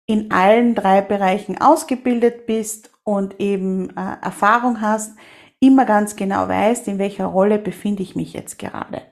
in 0.07 0.31
allen 0.31 0.75
drei 0.75 1.01
Bereichen 1.01 1.61
ausgebildet 1.61 2.47
bist 2.47 2.91
und 3.05 3.41
eben 3.41 3.91
äh, 3.91 4.17
Erfahrung 4.23 4.81
hast, 4.81 5.17
immer 5.63 5.85
ganz 5.85 6.17
genau 6.17 6.49
weißt, 6.49 6.89
in 6.89 6.99
welcher 6.99 7.27
Rolle 7.27 7.59
befinde 7.59 8.03
ich 8.03 8.17
mich 8.17 8.33
jetzt 8.33 8.59
gerade. 8.59 9.03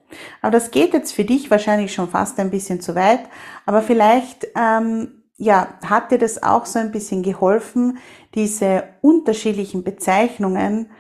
Aber 0.43 0.51
das 0.51 0.73
geht 0.73 0.93
jetzt 0.93 1.13
für 1.13 1.25
dich 1.25 1.49
wahrscheinlich 1.49 1.95
schon 1.95 2.09
fast 2.09 2.41
ein 2.41 2.51
bisschen 2.51 2.81
zu 2.81 2.97
weit, 2.97 3.21
aber 3.67 3.83
vielleicht 3.83 4.49
ähm, 4.57 5.23
ja, 5.37 5.79
hat 5.87 6.11
dir 6.11 6.19
das 6.19 6.43
auch 6.43 6.67
so 6.67 6.81
ein 6.81 6.91
bisschen 6.91 7.23
geholfen, 7.23 7.99
diese 8.35 8.83
unterschiedlichen 9.01 9.85
Bezeichnungen 9.85 10.91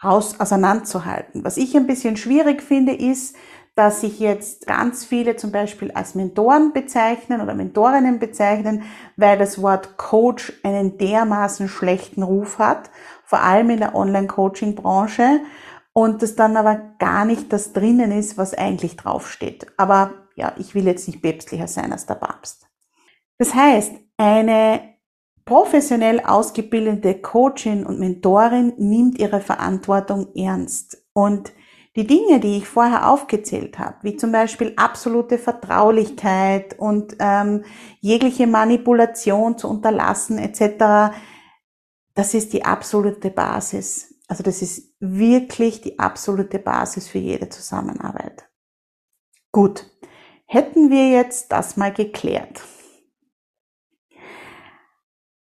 aus, 0.00 0.40
auseinanderzuhalten. 0.40 1.44
Was 1.44 1.58
ich 1.58 1.76
ein 1.76 1.86
bisschen 1.86 2.16
schwierig 2.16 2.62
finde, 2.62 2.94
ist, 2.94 3.36
dass 3.74 4.00
sich 4.00 4.20
jetzt 4.20 4.66
ganz 4.66 5.04
viele 5.04 5.36
zum 5.36 5.50
Beispiel 5.50 5.90
als 5.90 6.14
Mentoren 6.14 6.72
bezeichnen 6.72 7.40
oder 7.40 7.54
Mentorinnen 7.54 8.18
bezeichnen, 8.18 8.84
weil 9.16 9.36
das 9.36 9.60
Wort 9.60 9.96
Coach 9.98 10.52
einen 10.62 10.96
dermaßen 10.96 11.68
schlechten 11.68 12.22
Ruf 12.22 12.58
hat, 12.58 12.90
vor 13.34 13.42
allem 13.42 13.70
in 13.70 13.80
der 13.80 13.96
Online-Coaching-Branche 13.96 15.40
und 15.92 16.22
das 16.22 16.36
dann 16.36 16.56
aber 16.56 16.76
gar 17.00 17.24
nicht 17.24 17.52
das 17.52 17.72
drinnen 17.72 18.12
ist, 18.12 18.38
was 18.38 18.54
eigentlich 18.54 18.94
draufsteht. 18.94 19.66
Aber 19.76 20.12
ja, 20.36 20.52
ich 20.56 20.76
will 20.76 20.86
jetzt 20.86 21.08
nicht 21.08 21.20
päpstlicher 21.20 21.66
sein 21.66 21.90
als 21.90 22.06
der 22.06 22.14
Papst. 22.14 22.68
Das 23.38 23.52
heißt, 23.52 23.90
eine 24.18 24.82
professionell 25.44 26.20
ausgebildete 26.20 27.14
Coachin 27.14 27.84
und 27.84 27.98
Mentorin 27.98 28.72
nimmt 28.76 29.18
ihre 29.18 29.40
Verantwortung 29.40 30.28
ernst 30.36 31.04
und 31.12 31.52
die 31.96 32.06
Dinge, 32.06 32.38
die 32.38 32.58
ich 32.58 32.68
vorher 32.68 33.10
aufgezählt 33.10 33.80
habe, 33.80 33.96
wie 34.02 34.16
zum 34.16 34.30
Beispiel 34.30 34.74
absolute 34.76 35.38
Vertraulichkeit 35.38 36.78
und 36.78 37.16
ähm, 37.18 37.64
jegliche 37.98 38.46
Manipulation 38.46 39.58
zu 39.58 39.68
unterlassen 39.68 40.38
etc., 40.38 41.16
das 42.14 42.34
ist 42.34 42.52
die 42.52 42.64
absolute 42.64 43.30
Basis. 43.30 44.14
Also 44.28 44.42
das 44.42 44.62
ist 44.62 44.94
wirklich 45.00 45.80
die 45.80 45.98
absolute 45.98 46.58
Basis 46.58 47.08
für 47.08 47.18
jede 47.18 47.48
Zusammenarbeit. 47.48 48.48
Gut, 49.52 49.86
hätten 50.46 50.90
wir 50.90 51.10
jetzt 51.10 51.52
das 51.52 51.76
mal 51.76 51.92
geklärt. 51.92 52.62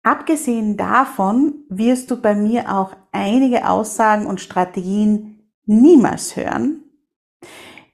Abgesehen 0.03 0.77
davon 0.77 1.65
wirst 1.69 2.11
du 2.11 2.21
bei 2.21 2.33
mir 2.33 2.73
auch 2.73 2.95
einige 3.11 3.67
Aussagen 3.67 4.25
und 4.25 4.39
Strategien 4.39 5.51
niemals 5.65 6.35
hören, 6.35 6.83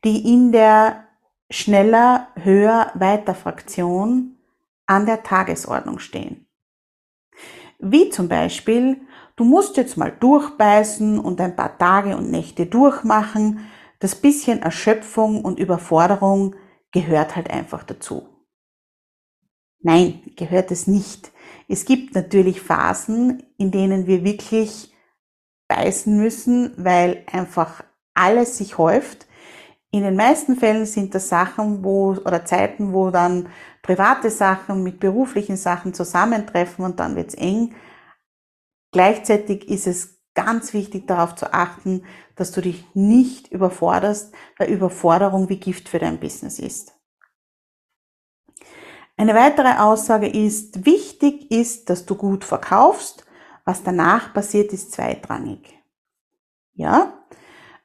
die 0.04 0.32
in 0.32 0.52
der 0.52 1.08
schneller, 1.50 2.28
höher, 2.36 2.92
weiter 2.94 3.34
Fraktion 3.34 4.38
an 4.86 5.06
der 5.06 5.24
Tagesordnung 5.24 6.00
stehen. 6.00 6.48
Wie 7.84 8.10
zum 8.10 8.30
Beispiel, 8.30 9.02
du 9.36 9.44
musst 9.44 9.76
jetzt 9.76 9.98
mal 9.98 10.12
durchbeißen 10.12 11.20
und 11.20 11.42
ein 11.42 11.56
paar 11.56 11.78
Tage 11.78 12.16
und 12.16 12.32
Nächte 12.32 12.66
durchmachen. 12.66 13.60
Das 14.00 14.16
bisschen 14.16 14.62
Erschöpfung 14.62 15.44
und 15.44 15.60
Überforderung 15.60 16.56
gehört 16.92 17.36
halt 17.36 17.50
einfach 17.50 17.84
dazu. 17.84 18.30
Nein, 19.82 20.22
gehört 20.38 20.72
es 20.72 20.88
nicht. 20.88 21.34
Es 21.68 21.84
gibt 21.84 22.16
natürlich 22.16 22.62
Phasen, 22.62 23.44
in 23.58 23.72
denen 23.72 24.08
wir 24.08 24.24
wirklich 24.24 24.94
beißen 25.68 26.16
müssen, 26.16 26.74
weil 26.78 27.24
einfach 27.30 27.84
alles 28.14 28.58
sich 28.58 28.78
häuft. 28.78 29.28
In 29.94 30.02
den 30.02 30.16
meisten 30.16 30.56
Fällen 30.56 30.88
sind 30.88 31.14
das 31.14 31.30
Sachen, 31.30 31.84
wo, 31.84 32.14
oder 32.14 32.44
Zeiten, 32.44 32.94
wo 32.94 33.12
dann 33.12 33.48
private 33.84 34.32
Sachen 34.32 34.82
mit 34.82 35.00
beruflichen 35.00 35.56
Sachen 35.56 35.94
zusammentreffen 35.94 36.84
und 36.84 37.00
dann 37.00 37.16
wird's 37.16 37.36
eng. 37.36 37.76
Gleichzeitig 38.92 39.70
ist 39.70 39.86
es 39.86 40.20
ganz 40.34 40.74
wichtig 40.74 41.08
darauf 41.08 41.36
zu 41.36 41.54
achten, 41.54 42.04
dass 42.36 42.52
du 42.52 42.62
dich 42.62 42.84
nicht 42.96 43.52
überforderst, 43.52 44.34
weil 44.58 44.72
Überforderung 44.72 45.48
wie 45.50 45.60
Gift 45.60 45.88
für 45.88 46.00
dein 46.00 46.20
Business 46.20 46.58
ist. 46.58 46.94
Eine 49.16 49.36
weitere 49.36 49.78
Aussage 49.78 50.28
ist, 50.28 50.88
wichtig 50.88 51.52
ist, 51.52 51.92
dass 51.92 52.08
du 52.08 52.16
gut 52.16 52.44
verkaufst 52.44 53.24
was 53.66 53.84
danach 53.84 54.34
passiert, 54.34 54.74
ist 54.74 54.92
zweitrangig. 54.92 55.80
Ja, 56.74 57.23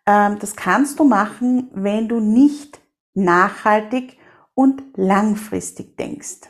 das 0.09 0.57
kannst 0.57 0.99
du 0.99 1.05
machen, 1.05 1.69
wenn 1.73 2.09
du 2.09 2.19
nicht 2.19 2.81
nachhaltig 3.15 4.17
und 4.55 4.83
langfristig 4.97 5.97
denkst. 5.97 6.49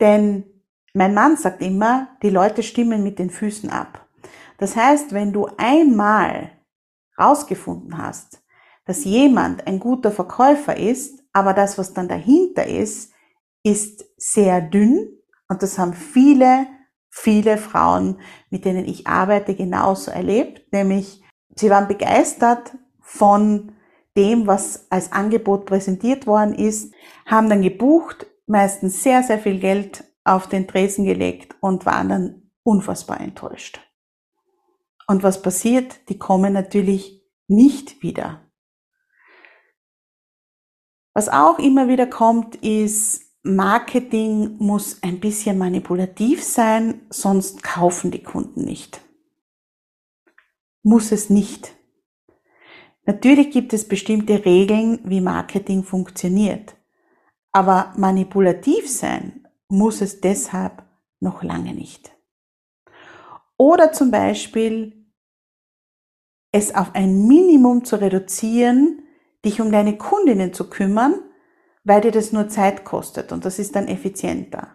Denn 0.00 0.44
mein 0.92 1.14
Mann 1.14 1.36
sagt 1.36 1.62
immer, 1.62 2.16
die 2.22 2.30
Leute 2.30 2.62
stimmen 2.62 3.02
mit 3.02 3.18
den 3.18 3.30
Füßen 3.30 3.70
ab. 3.70 4.06
Das 4.58 4.76
heißt, 4.76 5.12
wenn 5.12 5.32
du 5.32 5.48
einmal 5.56 6.52
rausgefunden 7.18 7.98
hast, 7.98 8.42
dass 8.84 9.04
jemand 9.04 9.66
ein 9.66 9.80
guter 9.80 10.12
Verkäufer 10.12 10.76
ist, 10.76 11.24
aber 11.32 11.54
das, 11.54 11.76
was 11.76 11.92
dann 11.92 12.06
dahinter 12.06 12.66
ist, 12.66 13.12
ist 13.64 14.04
sehr 14.16 14.60
dünn 14.60 15.08
und 15.48 15.62
das 15.62 15.78
haben 15.78 15.94
viele 15.94 16.66
viele 17.14 17.58
Frauen, 17.58 18.18
mit 18.50 18.64
denen 18.64 18.86
ich 18.86 19.06
arbeite, 19.06 19.54
genauso 19.54 20.10
erlebt, 20.10 20.72
nämlich 20.72 21.22
sie 21.56 21.70
waren 21.70 21.88
begeistert 21.88 22.76
von 23.00 23.72
dem, 24.16 24.46
was 24.46 24.86
als 24.90 25.12
Angebot 25.12 25.66
präsentiert 25.66 26.26
worden 26.26 26.54
ist, 26.54 26.92
haben 27.26 27.48
dann 27.48 27.62
gebucht, 27.62 28.26
meistens 28.46 29.02
sehr, 29.02 29.22
sehr 29.22 29.38
viel 29.38 29.58
Geld 29.58 30.04
auf 30.24 30.48
den 30.48 30.68
Tresen 30.68 31.04
gelegt 31.04 31.56
und 31.60 31.86
waren 31.86 32.08
dann 32.08 32.50
unfassbar 32.62 33.20
enttäuscht. 33.20 33.80
Und 35.06 35.22
was 35.22 35.42
passiert? 35.42 36.08
Die 36.08 36.18
kommen 36.18 36.52
natürlich 36.52 37.22
nicht 37.46 38.02
wieder. 38.02 38.40
Was 41.12 41.28
auch 41.28 41.58
immer 41.58 41.88
wieder 41.88 42.06
kommt, 42.06 42.56
ist 42.56 43.22
Marketing 43.42 44.56
muss 44.58 45.02
ein 45.02 45.20
bisschen 45.20 45.58
manipulativ 45.58 46.42
sein, 46.42 47.02
sonst 47.10 47.62
kaufen 47.62 48.10
die 48.10 48.22
Kunden 48.22 48.64
nicht. 48.64 49.02
Muss 50.84 51.10
es 51.10 51.28
nicht. 51.28 51.74
Natürlich 53.04 53.50
gibt 53.50 53.72
es 53.72 53.88
bestimmte 53.88 54.44
Regeln, 54.44 55.00
wie 55.02 55.20
Marketing 55.20 55.82
funktioniert. 55.82 56.76
Aber 57.50 57.92
manipulativ 57.96 58.88
sein 58.88 59.48
muss 59.66 60.00
es 60.00 60.20
deshalb 60.20 60.84
noch 61.18 61.42
lange 61.42 61.74
nicht. 61.74 62.12
Oder 63.56 63.90
zum 63.90 64.12
Beispiel 64.12 65.10
es 66.52 66.72
auf 66.72 66.94
ein 66.94 67.26
Minimum 67.26 67.84
zu 67.84 68.00
reduzieren, 68.00 69.02
dich 69.44 69.60
um 69.60 69.72
deine 69.72 69.98
Kundinnen 69.98 70.52
zu 70.52 70.70
kümmern 70.70 71.14
weil 71.84 72.00
dir 72.00 72.10
das 72.10 72.32
nur 72.32 72.48
Zeit 72.48 72.84
kostet 72.84 73.30
und 73.30 73.44
das 73.44 73.58
ist 73.58 73.76
dann 73.76 73.88
effizienter. 73.88 74.74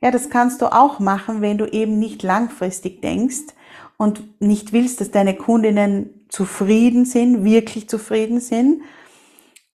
Ja, 0.00 0.10
das 0.10 0.30
kannst 0.30 0.60
du 0.60 0.72
auch 0.72 0.98
machen, 0.98 1.40
wenn 1.40 1.58
du 1.58 1.66
eben 1.66 1.98
nicht 1.98 2.22
langfristig 2.22 3.00
denkst 3.00 3.54
und 3.96 4.40
nicht 4.40 4.72
willst, 4.72 5.00
dass 5.00 5.10
deine 5.10 5.36
Kundinnen 5.36 6.26
zufrieden 6.28 7.04
sind, 7.04 7.44
wirklich 7.44 7.88
zufrieden 7.88 8.40
sind 8.40 8.82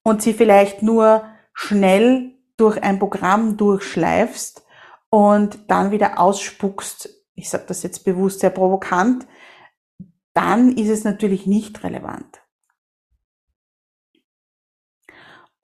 und 0.03 0.21
sie 0.21 0.33
vielleicht 0.33 0.83
nur 0.83 1.23
schnell 1.53 2.35
durch 2.57 2.81
ein 2.83 2.99
Programm 2.99 3.57
durchschleifst 3.57 4.63
und 5.09 5.59
dann 5.69 5.91
wieder 5.91 6.19
ausspuckst, 6.19 7.09
ich 7.35 7.49
sage 7.49 7.65
das 7.67 7.83
jetzt 7.83 8.05
bewusst 8.05 8.39
sehr 8.39 8.49
provokant, 8.49 9.27
dann 10.33 10.77
ist 10.77 10.89
es 10.89 11.03
natürlich 11.03 11.45
nicht 11.47 11.83
relevant. 11.83 12.41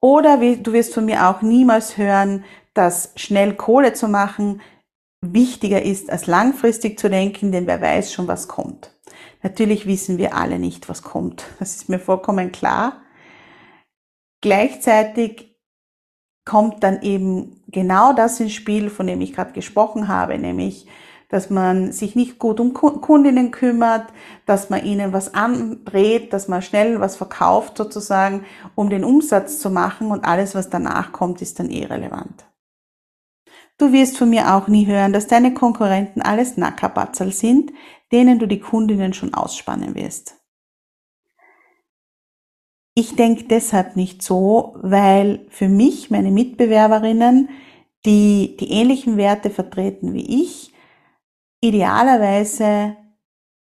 Oder 0.00 0.36
du 0.36 0.72
wirst 0.72 0.94
von 0.94 1.06
mir 1.06 1.28
auch 1.28 1.42
niemals 1.42 1.96
hören, 1.96 2.44
dass 2.74 3.12
schnell 3.16 3.54
Kohle 3.54 3.92
zu 3.94 4.08
machen 4.08 4.60
wichtiger 5.20 5.82
ist, 5.82 6.10
als 6.10 6.26
langfristig 6.26 6.98
zu 6.98 7.10
denken, 7.10 7.52
denn 7.52 7.66
wer 7.66 7.80
weiß 7.80 8.12
schon, 8.12 8.28
was 8.28 8.48
kommt. 8.48 8.94
Natürlich 9.42 9.86
wissen 9.86 10.18
wir 10.18 10.34
alle 10.34 10.58
nicht, 10.58 10.88
was 10.88 11.02
kommt. 11.02 11.44
Das 11.58 11.76
ist 11.76 11.88
mir 11.88 11.98
vollkommen 11.98 12.52
klar. 12.52 13.02
Gleichzeitig 14.40 15.56
kommt 16.44 16.82
dann 16.82 17.02
eben 17.02 17.62
genau 17.66 18.12
das 18.12 18.40
ins 18.40 18.52
Spiel, 18.52 18.90
von 18.90 19.06
dem 19.06 19.20
ich 19.20 19.32
gerade 19.32 19.52
gesprochen 19.52 20.08
habe, 20.08 20.38
nämlich 20.38 20.86
dass 21.28 21.50
man 21.50 21.92
sich 21.92 22.16
nicht 22.16 22.38
gut 22.38 22.58
um 22.58 22.72
Kundinnen 22.72 23.50
kümmert, 23.50 24.06
dass 24.46 24.70
man 24.70 24.84
ihnen 24.84 25.12
was 25.12 25.34
andreht, 25.34 26.32
dass 26.32 26.48
man 26.48 26.62
schnell 26.62 27.00
was 27.00 27.16
verkauft 27.16 27.76
sozusagen, 27.76 28.46
um 28.74 28.88
den 28.88 29.04
Umsatz 29.04 29.58
zu 29.58 29.68
machen 29.68 30.10
und 30.10 30.24
alles, 30.24 30.54
was 30.54 30.70
danach 30.70 31.12
kommt, 31.12 31.42
ist 31.42 31.60
dann 31.60 31.68
irrelevant. 31.68 32.47
Du 33.78 33.92
wirst 33.92 34.18
von 34.18 34.30
mir 34.30 34.54
auch 34.54 34.66
nie 34.66 34.86
hören, 34.86 35.12
dass 35.12 35.28
deine 35.28 35.54
Konkurrenten 35.54 36.20
alles 36.20 36.56
Nackerbatzel 36.56 37.32
sind, 37.32 37.72
denen 38.10 38.40
du 38.40 38.46
die 38.46 38.58
Kundinnen 38.58 39.14
schon 39.14 39.34
ausspannen 39.34 39.94
wirst. 39.94 40.34
Ich 42.94 43.14
denke 43.14 43.44
deshalb 43.44 43.94
nicht 43.94 44.24
so, 44.24 44.74
weil 44.82 45.46
für 45.50 45.68
mich 45.68 46.10
meine 46.10 46.32
Mitbewerberinnen, 46.32 47.48
die 48.04 48.56
die 48.58 48.72
ähnlichen 48.72 49.16
Werte 49.16 49.50
vertreten 49.50 50.12
wie 50.12 50.42
ich, 50.42 50.72
idealerweise 51.60 52.96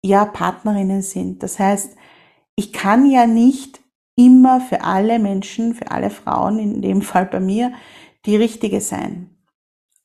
ja 0.05 0.25
Partnerinnen 0.25 1.03
sind. 1.03 1.43
Das 1.43 1.59
heißt, 1.59 1.97
ich 2.55 2.73
kann 2.73 3.11
ja 3.11 3.27
nicht 3.27 3.81
immer 4.15 4.61
für 4.61 4.83
alle 4.83 5.19
Menschen, 5.19 5.75
für 5.75 5.91
alle 5.91 6.11
Frauen, 6.11 6.61
in 6.61 6.81
dem 6.81 7.03
Fall 7.03 7.27
bei 7.27 7.41
mir, 7.41 7.73
die 8.27 8.37
richtige 8.37 8.81
sein. 8.81 9.36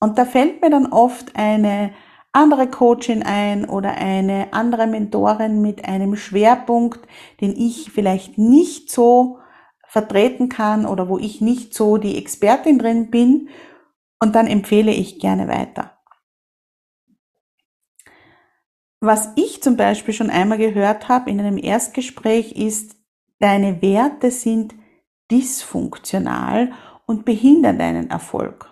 Und 0.02 0.18
da 0.18 0.26
fällt 0.26 0.62
mir 0.62 0.72
dann 0.72 0.92
oft 0.92 1.36
eine 1.36 1.94
andere 2.34 2.68
Coachin 2.68 3.24
ein 3.24 3.70
oder 3.70 3.92
eine 3.92 4.52
andere 4.52 4.88
Mentorin 4.88 5.62
mit 5.62 5.86
einem 5.86 6.16
Schwerpunkt, 6.16 7.08
den 7.40 7.56
ich 7.56 7.92
vielleicht 7.92 8.38
nicht 8.38 8.92
so 8.92 9.38
vertreten 9.88 10.50
kann 10.50 10.86
oder 10.88 11.08
wo 11.08 11.20
ich 11.20 11.40
nicht 11.40 11.76
so 11.76 11.98
die 11.98 12.18
Expertin 12.18 12.80
drin 12.80 13.12
bin 13.12 13.50
und 14.20 14.34
dann 14.34 14.48
empfehle 14.48 14.92
ich 14.92 15.20
gerne 15.20 15.48
weiter. 15.48 15.98
Was 19.02 19.30
ich 19.36 19.62
zum 19.62 19.78
Beispiel 19.78 20.14
schon 20.14 20.30
einmal 20.30 20.58
gehört 20.58 21.10
habe 21.10 21.30
in 21.30 21.40
einem 21.40 21.58
Erstgespräch 21.58 22.54
ist, 22.54 22.96
deine 23.40 23.82
Werte 23.82 24.32
sind 24.32 24.74
dysfunktional 25.30 26.72
und 27.06 27.26
behindern 27.26 27.78
deinen 27.78 28.10
Erfolg. 28.10 28.71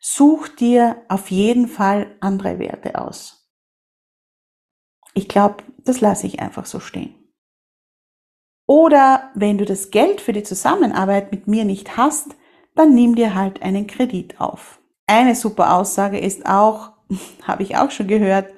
Such 0.00 0.48
dir 0.48 1.04
auf 1.08 1.30
jeden 1.30 1.68
Fall 1.68 2.16
andere 2.20 2.58
Werte 2.58 2.98
aus. 2.98 3.46
Ich 5.12 5.28
glaube, 5.28 5.62
das 5.84 6.00
lasse 6.00 6.26
ich 6.26 6.40
einfach 6.40 6.64
so 6.64 6.80
stehen. 6.80 7.14
Oder 8.66 9.30
wenn 9.34 9.58
du 9.58 9.64
das 9.64 9.90
Geld 9.90 10.20
für 10.20 10.32
die 10.32 10.42
Zusammenarbeit 10.42 11.32
mit 11.32 11.48
mir 11.48 11.64
nicht 11.64 11.96
hast, 11.96 12.36
dann 12.74 12.94
nimm 12.94 13.14
dir 13.14 13.34
halt 13.34 13.62
einen 13.62 13.86
Kredit 13.86 14.40
auf. 14.40 14.80
Eine 15.06 15.34
super 15.34 15.74
Aussage 15.74 16.18
ist 16.18 16.46
auch, 16.46 16.92
habe 17.42 17.62
ich 17.62 17.76
auch 17.76 17.90
schon 17.90 18.06
gehört, 18.06 18.54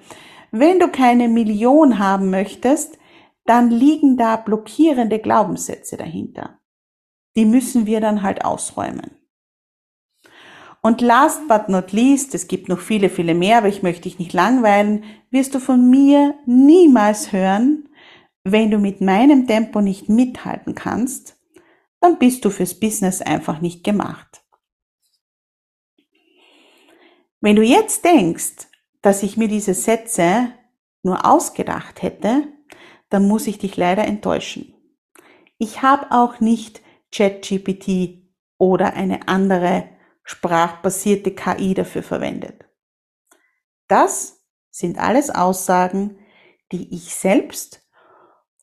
wenn 0.51 0.79
du 0.79 0.89
keine 0.89 1.29
Million 1.29 1.99
haben 1.99 2.29
möchtest, 2.29 2.99
dann 3.47 3.71
liegen 3.71 4.17
da 4.17 4.37
blockierende 4.37 5.19
Glaubenssätze 5.19 5.97
dahinter. 5.97 6.61
Die 7.35 7.47
müssen 7.47 7.87
wir 7.87 8.01
dann 8.01 8.23
halt 8.23 8.45
ausräumen. 8.45 9.22
Und 10.85 11.01
last 11.01 11.47
but 11.47 11.69
not 11.69 11.93
least, 11.93 12.35
es 12.35 12.49
gibt 12.49 12.69
noch 12.69 12.81
viele, 12.81 13.09
viele 13.09 13.35
mehr, 13.35 13.59
aber 13.59 13.69
ich 13.69 13.85
möchte 13.85 14.03
dich 14.03 14.19
nicht 14.19 14.33
langweilen, 14.33 15.05
wirst 15.31 15.55
du 15.55 15.61
von 15.61 15.89
mir 15.89 16.35
niemals 16.45 17.33
hören, 17.33 17.89
wenn 18.43 18.73
du 18.73 18.79
mit 18.79 19.01
meinem 19.01 19.47
Tempo 19.47 19.81
nicht 19.81 20.09
mithalten 20.09 20.75
kannst, 20.75 21.37
dann 22.01 22.19
bist 22.19 22.45
du 22.45 22.51
fürs 22.51 22.79
Business 22.79 23.23
einfach 23.23 23.61
nicht 23.61 23.85
gemacht. 23.85 24.43
Wenn 27.41 27.55
du 27.55 27.63
jetzt 27.63 28.05
denkst, 28.05 28.69
dass 29.03 29.23
ich 29.23 29.37
mir 29.37 29.47
diese 29.47 29.75
Sätze 29.75 30.53
nur 31.05 31.25
ausgedacht 31.25 32.03
hätte, 32.03 32.49
dann 33.09 33.29
muss 33.29 33.47
ich 33.47 33.59
dich 33.59 33.77
leider 33.77 34.05
enttäuschen. 34.05 34.75
Ich 35.59 35.83
habe 35.83 36.11
auch 36.11 36.41
nicht 36.41 36.83
ChatGPT 37.13 38.23
oder 38.59 38.95
eine 38.95 39.29
andere 39.29 39.89
sprachbasierte 40.25 41.35
KI 41.35 41.75
dafür 41.75 42.03
verwendet. 42.03 42.65
Das 43.89 44.45
sind 44.71 44.99
alles 44.99 45.31
Aussagen, 45.31 46.19
die 46.71 46.95
ich 46.95 47.15
selbst 47.15 47.87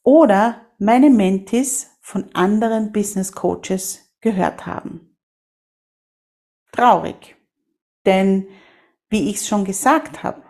oder 0.04 0.66
meine 0.80 1.10
Mentis 1.10 1.92
von 2.02 2.34
anderen 2.34 2.92
Business 2.92 3.32
Coaches 3.32 4.16
gehört 4.22 4.66
haben. 4.66 5.18
Traurig, 6.72 7.36
denn 8.06 8.48
wie 9.10 9.30
ich 9.30 9.38
es 9.38 9.48
schon 9.48 9.66
gesagt 9.66 10.24
habe, 10.24 10.44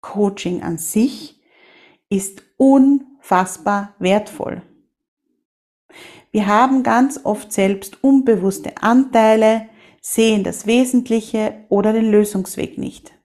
Coaching 0.00 0.62
an 0.62 0.78
sich 0.78 1.42
ist 2.08 2.42
unfassbar 2.56 3.94
wertvoll. 3.98 4.62
Wir 6.30 6.46
haben 6.46 6.82
ganz 6.82 7.20
oft 7.24 7.52
selbst 7.52 8.02
unbewusste 8.02 8.76
Anteile, 8.82 9.68
sehen 10.06 10.44
das 10.44 10.66
Wesentliche 10.66 11.64
oder 11.70 11.94
den 11.94 12.10
Lösungsweg 12.10 12.76
nicht. 12.76 13.18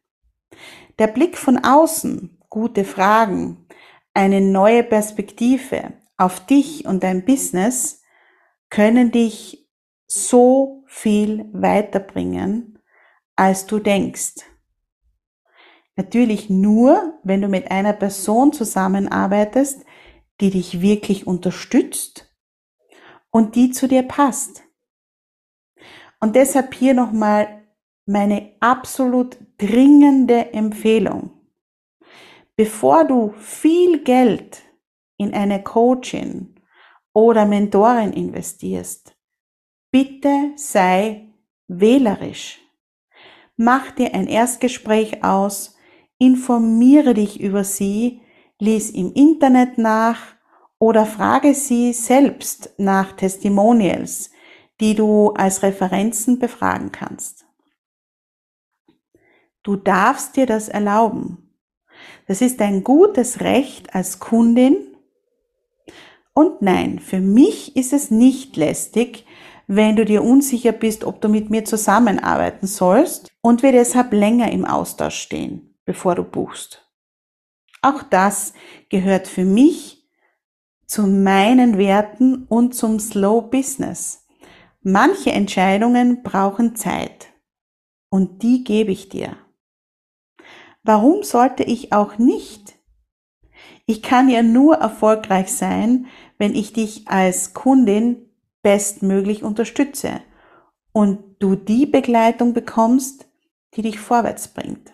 Der 0.97 1.07
Blick 1.07 1.37
von 1.37 1.57
außen, 1.57 2.39
gute 2.47 2.85
Fragen, 2.85 3.67
eine 4.13 4.39
neue 4.39 4.83
Perspektive 4.83 5.91
auf 6.15 6.45
dich 6.45 6.85
und 6.85 7.03
dein 7.03 7.25
Business 7.25 8.01
können 8.69 9.11
dich 9.11 9.69
so 10.07 10.85
viel 10.87 11.49
weiterbringen, 11.51 12.79
als 13.35 13.65
du 13.65 13.79
denkst. 13.79 14.35
Natürlich 15.97 16.49
nur, 16.49 17.19
wenn 17.23 17.41
du 17.41 17.49
mit 17.49 17.71
einer 17.71 17.91
Person 17.91 18.53
zusammenarbeitest, 18.53 19.83
die 20.39 20.49
dich 20.49 20.79
wirklich 20.79 21.27
unterstützt 21.27 22.33
und 23.31 23.55
die 23.55 23.71
zu 23.71 23.89
dir 23.89 24.03
passt. 24.03 24.63
Und 26.19 26.35
deshalb 26.35 26.73
hier 26.73 26.93
nochmal 26.93 27.63
meine 28.05 28.53
absolut 28.59 29.37
dringende 29.57 30.53
Empfehlung. 30.53 31.31
Bevor 32.55 33.05
du 33.05 33.33
viel 33.37 34.03
Geld 34.03 34.61
in 35.17 35.33
eine 35.33 35.63
Coachin 35.63 36.55
oder 37.13 37.45
Mentorin 37.45 38.11
investierst, 38.11 39.15
bitte 39.91 40.51
sei 40.55 41.33
wählerisch. 41.67 42.59
Mach 43.55 43.91
dir 43.91 44.13
ein 44.13 44.27
Erstgespräch 44.27 45.23
aus, 45.23 45.75
informiere 46.17 47.13
dich 47.13 47.39
über 47.39 47.63
sie, 47.63 48.21
lies 48.59 48.89
im 48.89 49.13
Internet 49.13 49.77
nach 49.77 50.19
oder 50.79 51.05
frage 51.05 51.53
sie 51.53 51.93
selbst 51.93 52.73
nach 52.77 53.13
Testimonials, 53.13 54.31
die 54.79 54.95
du 54.95 55.31
als 55.31 55.63
Referenzen 55.63 56.39
befragen 56.39 56.91
kannst. 56.91 57.45
Du 59.63 59.75
darfst 59.75 60.35
dir 60.35 60.45
das 60.45 60.69
erlauben. 60.69 61.49
Das 62.27 62.41
ist 62.41 62.61
ein 62.61 62.83
gutes 62.83 63.41
Recht 63.41 63.93
als 63.93 64.19
Kundin. 64.19 64.77
Und 66.33 66.61
nein, 66.61 66.99
für 66.99 67.19
mich 67.19 67.75
ist 67.75 67.91
es 67.91 68.11
nicht 68.11 68.55
lästig, 68.55 69.25
wenn 69.67 69.95
du 69.95 70.05
dir 70.05 70.23
unsicher 70.23 70.71
bist, 70.71 71.03
ob 71.03 71.21
du 71.21 71.27
mit 71.27 71.49
mir 71.49 71.65
zusammenarbeiten 71.65 72.65
sollst 72.65 73.29
und 73.41 73.61
wir 73.61 73.71
deshalb 73.71 74.13
länger 74.13 74.51
im 74.51 74.65
Austausch 74.65 75.19
stehen, 75.19 75.75
bevor 75.85 76.15
du 76.15 76.23
buchst. 76.23 76.89
Auch 77.81 78.03
das 78.03 78.53
gehört 78.89 79.27
für 79.27 79.45
mich 79.45 80.09
zu 80.87 81.03
meinen 81.03 81.77
Werten 81.77 82.45
und 82.47 82.73
zum 82.73 82.99
Slow 82.99 83.41
Business. 83.49 84.25
Manche 84.81 85.31
Entscheidungen 85.31 86.23
brauchen 86.23 86.75
Zeit 86.75 87.33
und 88.09 88.43
die 88.43 88.63
gebe 88.63 88.91
ich 88.91 89.09
dir. 89.09 89.35
Warum 90.83 91.23
sollte 91.23 91.63
ich 91.63 91.91
auch 91.91 92.17
nicht? 92.17 92.79
Ich 93.85 94.01
kann 94.01 94.29
ja 94.29 94.41
nur 94.41 94.75
erfolgreich 94.75 95.51
sein, 95.51 96.07
wenn 96.37 96.55
ich 96.55 96.71
dich 96.71 97.09
als 97.09 97.53
Kundin 97.53 98.29
bestmöglich 98.61 99.43
unterstütze 99.43 100.21
und 100.93 101.35
du 101.39 101.55
die 101.55 101.85
Begleitung 101.85 102.53
bekommst, 102.53 103.27
die 103.75 103.81
dich 103.81 103.99
vorwärts 103.99 104.47
bringt. 104.47 104.93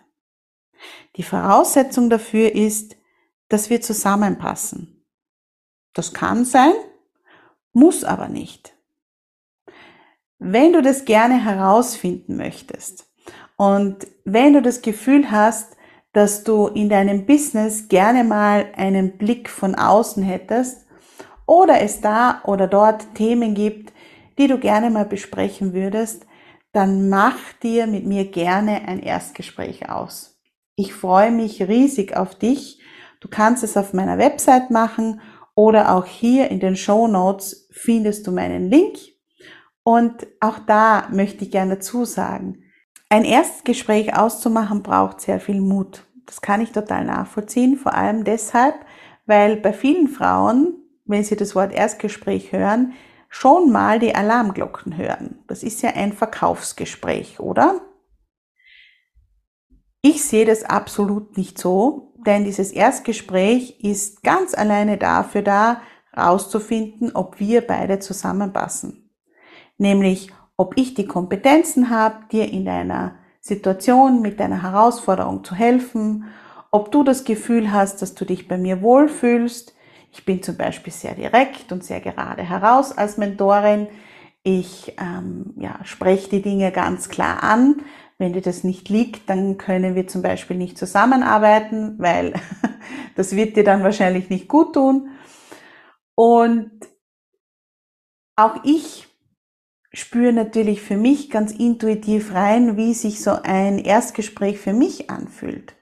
Die 1.15 1.23
Voraussetzung 1.23 2.09
dafür 2.09 2.53
ist, 2.53 2.97
dass 3.49 3.69
wir 3.69 3.81
zusammenpassen. 3.81 5.05
Das 5.93 6.13
kann 6.13 6.43
sein, 6.43 6.73
muss 7.71 8.03
aber 8.03 8.27
nicht. 8.27 8.74
Wenn 10.39 10.73
du 10.73 10.81
das 10.81 11.05
gerne 11.05 11.43
herausfinden 11.43 12.35
möchtest 12.35 13.05
und 13.57 14.07
wenn 14.25 14.53
du 14.53 14.61
das 14.61 14.81
Gefühl 14.81 15.31
hast, 15.31 15.75
dass 16.11 16.43
du 16.43 16.67
in 16.67 16.89
deinem 16.89 17.25
Business 17.25 17.87
gerne 17.87 18.23
mal 18.23 18.67
einen 18.75 19.17
Blick 19.17 19.49
von 19.49 19.75
außen 19.75 20.23
hättest 20.23 20.85
oder 21.45 21.81
es 21.81 22.01
da 22.01 22.41
oder 22.45 22.67
dort 22.67 23.15
Themen 23.15 23.53
gibt, 23.53 23.93
die 24.37 24.47
du 24.47 24.57
gerne 24.59 24.89
mal 24.89 25.05
besprechen 25.05 25.73
würdest, 25.73 26.25
dann 26.73 27.07
mach 27.07 27.53
dir 27.63 27.87
mit 27.87 28.05
mir 28.05 28.25
gerne 28.25 28.87
ein 28.87 28.99
Erstgespräch 28.99 29.89
aus. 29.89 30.41
Ich 30.75 30.93
freue 30.93 31.31
mich 31.31 31.61
riesig 31.61 32.17
auf 32.17 32.35
dich. 32.35 32.81
Du 33.21 33.29
kannst 33.29 33.63
es 33.63 33.77
auf 33.77 33.93
meiner 33.93 34.17
Website 34.17 34.71
machen 34.71 35.21
oder 35.55 35.95
auch 35.95 36.05
hier 36.05 36.49
in 36.51 36.59
den 36.59 36.75
Show 36.75 37.07
Notes 37.07 37.69
findest 37.71 38.27
du 38.27 38.33
meinen 38.33 38.69
Link. 38.69 39.14
Und 39.87 40.25
auch 40.39 40.57
da 40.57 41.07
möchte 41.11 41.45
ich 41.45 41.51
gerne 41.51 41.75
dazu 41.75 42.05
sagen, 42.05 42.63
ein 43.07 43.23
Erstgespräch 43.23 44.17
auszumachen 44.17 44.81
braucht 44.81 45.21
sehr 45.21 45.39
viel 45.39 45.61
Mut. 45.61 46.07
Das 46.25 46.41
kann 46.41 46.59
ich 46.59 46.71
total 46.71 47.05
nachvollziehen, 47.05 47.77
vor 47.77 47.93
allem 47.93 48.23
deshalb, 48.23 48.73
weil 49.27 49.57
bei 49.57 49.73
vielen 49.73 50.07
Frauen, 50.07 50.73
wenn 51.05 51.23
sie 51.23 51.35
das 51.35 51.53
Wort 51.53 51.71
Erstgespräch 51.71 52.51
hören, 52.51 52.93
schon 53.29 53.71
mal 53.71 53.99
die 53.99 54.15
Alarmglocken 54.15 54.97
hören. 54.97 55.43
Das 55.45 55.61
ist 55.61 55.83
ja 55.83 55.91
ein 55.91 56.13
Verkaufsgespräch, 56.13 57.39
oder? 57.39 57.79
Ich 60.01 60.23
sehe 60.23 60.45
das 60.45 60.63
absolut 60.63 61.37
nicht 61.37 61.59
so, 61.59 62.15
denn 62.25 62.43
dieses 62.43 62.71
Erstgespräch 62.71 63.79
ist 63.81 64.23
ganz 64.23 64.55
alleine 64.55 64.97
dafür 64.97 65.43
da, 65.43 65.81
herauszufinden, 66.11 67.11
ob 67.13 67.39
wir 67.39 67.61
beide 67.61 67.99
zusammenpassen. 67.99 69.04
Nämlich, 69.77 70.31
ob 70.57 70.77
ich 70.77 70.93
die 70.93 71.05
Kompetenzen 71.05 71.89
habe, 71.89 72.25
dir 72.31 72.51
in 72.51 72.65
deiner 72.65 73.15
Situation 73.41 74.21
mit 74.21 74.39
deiner 74.39 74.63
Herausforderung 74.63 75.43
zu 75.43 75.53
helfen, 75.55 76.25
ob 76.71 76.91
du 76.91 77.03
das 77.03 77.23
Gefühl 77.23 77.71
hast, 77.71 78.01
dass 78.01 78.15
du 78.15 78.25
dich 78.25 78.47
bei 78.47 78.57
mir 78.57 78.81
wohlfühlst. 78.81 79.75
Ich 80.11 80.25
bin 80.25 80.41
zum 80.41 80.57
Beispiel 80.57 80.91
sehr 80.91 81.13
direkt 81.13 81.71
und 81.71 81.83
sehr 81.83 81.99
gerade 81.99 82.41
heraus 82.41 82.97
als 82.97 83.17
Mentorin. 83.17 83.87
Ich 84.43 84.93
ähm, 84.97 85.53
ja, 85.57 85.79
spreche 85.83 86.29
die 86.29 86.41
Dinge 86.41 86.71
ganz 86.71 87.09
klar 87.09 87.43
an, 87.43 87.81
wenn 88.17 88.33
dir 88.33 88.41
das 88.41 88.63
nicht 88.63 88.89
liegt, 88.89 89.29
dann 89.29 89.57
können 89.57 89.95
wir 89.95 90.07
zum 90.07 90.21
Beispiel 90.21 90.57
nicht 90.57 90.77
zusammenarbeiten, 90.77 91.95
weil 91.99 92.33
das 93.15 93.35
wird 93.35 93.57
dir 93.57 93.63
dann 93.63 93.83
wahrscheinlich 93.83 94.29
nicht 94.29 94.47
gut 94.47 94.73
tun. 94.73 95.09
Und 96.15 96.71
auch 98.37 98.63
ich 98.63 99.07
spüre 99.95 100.33
natürlich 100.33 100.81
für 100.81 100.97
mich 100.97 101.29
ganz 101.29 101.51
intuitiv 101.51 102.33
rein, 102.33 102.77
wie 102.77 102.93
sich 102.93 103.21
so 103.21 103.31
ein 103.43 103.79
Erstgespräch 103.79 104.59
für 104.59 104.73
mich 104.73 105.09
anfühlt. 105.09 105.75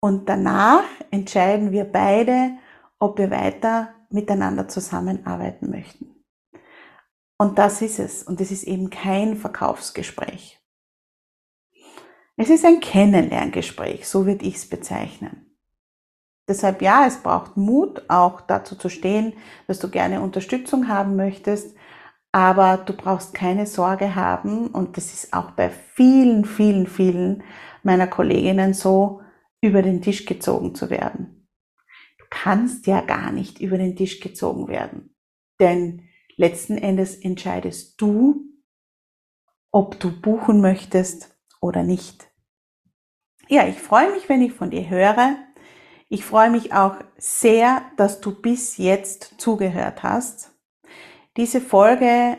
Und 0.00 0.28
danach 0.28 0.84
entscheiden 1.10 1.70
wir 1.70 1.84
beide, 1.84 2.50
ob 2.98 3.18
wir 3.18 3.30
weiter 3.30 3.94
miteinander 4.10 4.68
zusammenarbeiten 4.68 5.70
möchten. 5.70 6.12
Und 7.38 7.58
das 7.58 7.82
ist 7.82 7.98
es. 7.98 8.22
Und 8.22 8.40
es 8.40 8.50
ist 8.50 8.64
eben 8.64 8.90
kein 8.90 9.36
Verkaufsgespräch. 9.36 10.60
Es 12.36 12.50
ist 12.50 12.64
ein 12.64 12.80
Kennenlerngespräch, 12.80 14.08
so 14.08 14.26
würde 14.26 14.44
ich 14.44 14.56
es 14.56 14.68
bezeichnen. 14.68 15.56
Deshalb 16.48 16.82
ja, 16.82 17.06
es 17.06 17.18
braucht 17.18 17.56
Mut, 17.56 18.02
auch 18.08 18.40
dazu 18.40 18.74
zu 18.74 18.88
stehen, 18.88 19.34
dass 19.68 19.78
du 19.78 19.88
gerne 19.88 20.20
Unterstützung 20.20 20.88
haben 20.88 21.14
möchtest, 21.14 21.76
aber 22.32 22.78
du 22.78 22.94
brauchst 22.94 23.34
keine 23.34 23.66
Sorge 23.66 24.14
haben, 24.14 24.68
und 24.68 24.96
das 24.96 25.12
ist 25.12 25.34
auch 25.34 25.52
bei 25.52 25.70
vielen, 25.70 26.44
vielen, 26.44 26.86
vielen 26.86 27.44
meiner 27.82 28.06
Kolleginnen 28.06 28.74
so, 28.74 29.20
über 29.60 29.82
den 29.82 30.02
Tisch 30.02 30.24
gezogen 30.24 30.74
zu 30.74 30.90
werden. 30.90 31.46
Du 32.18 32.24
kannst 32.30 32.86
ja 32.86 33.02
gar 33.02 33.30
nicht 33.30 33.60
über 33.60 33.78
den 33.78 33.94
Tisch 33.94 34.20
gezogen 34.20 34.68
werden, 34.68 35.14
denn 35.60 36.08
letzten 36.36 36.78
Endes 36.78 37.14
entscheidest 37.16 38.00
du, 38.00 38.48
ob 39.70 40.00
du 40.00 40.10
buchen 40.10 40.60
möchtest 40.60 41.36
oder 41.60 41.82
nicht. 41.82 42.28
Ja, 43.48 43.66
ich 43.68 43.78
freue 43.78 44.10
mich, 44.12 44.28
wenn 44.28 44.42
ich 44.42 44.52
von 44.52 44.70
dir 44.70 44.88
höre. 44.88 45.36
Ich 46.08 46.24
freue 46.24 46.50
mich 46.50 46.72
auch 46.72 46.96
sehr, 47.16 47.82
dass 47.96 48.20
du 48.20 48.34
bis 48.34 48.76
jetzt 48.78 49.34
zugehört 49.38 50.02
hast. 50.02 50.51
Diese 51.36 51.60
Folge 51.60 52.36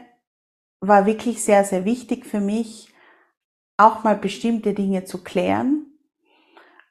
war 0.81 1.05
wirklich 1.05 1.43
sehr, 1.43 1.63
sehr 1.63 1.85
wichtig 1.85 2.25
für 2.25 2.39
mich, 2.39 2.93
auch 3.77 4.03
mal 4.03 4.15
bestimmte 4.15 4.73
Dinge 4.73 5.05
zu 5.05 5.23
klären 5.23 5.87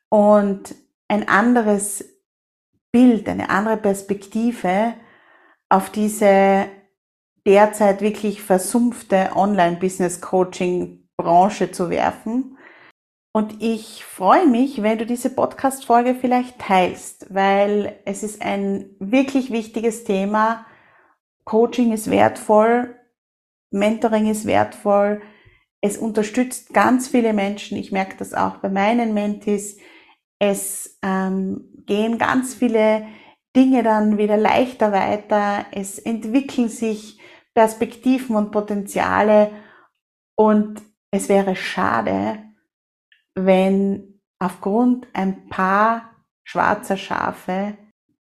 und 0.08 0.74
ein 1.08 1.28
anderes 1.28 2.04
Bild, 2.90 3.28
eine 3.28 3.50
andere 3.50 3.76
Perspektive 3.76 4.94
auf 5.68 5.90
diese 5.90 6.66
derzeit 7.46 8.00
wirklich 8.00 8.42
versumpfte 8.42 9.30
Online-Business-Coaching 9.34 11.08
Branche 11.16 11.70
zu 11.70 11.90
werfen. 11.90 12.58
Und 13.34 13.62
ich 13.62 14.04
freue 14.04 14.46
mich, 14.46 14.82
wenn 14.82 14.98
du 14.98 15.06
diese 15.06 15.30
Podcast-Folge 15.30 16.14
vielleicht 16.14 16.58
teilst, 16.58 17.32
weil 17.32 17.98
es 18.04 18.22
ist 18.22 18.42
ein 18.42 18.90
wirklich 18.98 19.50
wichtiges 19.50 20.04
Thema. 20.04 20.66
Coaching 21.44 21.92
ist 21.92 22.10
wertvoll, 22.10 22.96
Mentoring 23.70 24.30
ist 24.30 24.46
wertvoll. 24.46 25.22
Es 25.80 25.98
unterstützt 25.98 26.72
ganz 26.72 27.08
viele 27.08 27.32
Menschen. 27.32 27.76
Ich 27.76 27.90
merke 27.90 28.16
das 28.16 28.34
auch 28.34 28.58
bei 28.58 28.68
meinen 28.68 29.14
Mentis. 29.14 29.78
Es 30.38 30.98
ähm, 31.02 31.72
gehen 31.86 32.18
ganz 32.18 32.54
viele 32.54 33.06
Dinge 33.56 33.82
dann 33.82 34.18
wieder 34.18 34.36
leichter 34.36 34.92
weiter. 34.92 35.66
Es 35.72 35.98
entwickeln 35.98 36.68
sich 36.68 37.20
Perspektiven 37.54 38.36
und 38.36 38.50
Potenziale. 38.52 39.50
Und 40.36 40.82
es 41.10 41.28
wäre 41.28 41.56
schade, 41.56 42.38
wenn 43.34 44.20
aufgrund 44.38 45.08
ein 45.12 45.48
paar 45.48 46.24
schwarzer 46.44 46.96
Schafe 46.96 47.76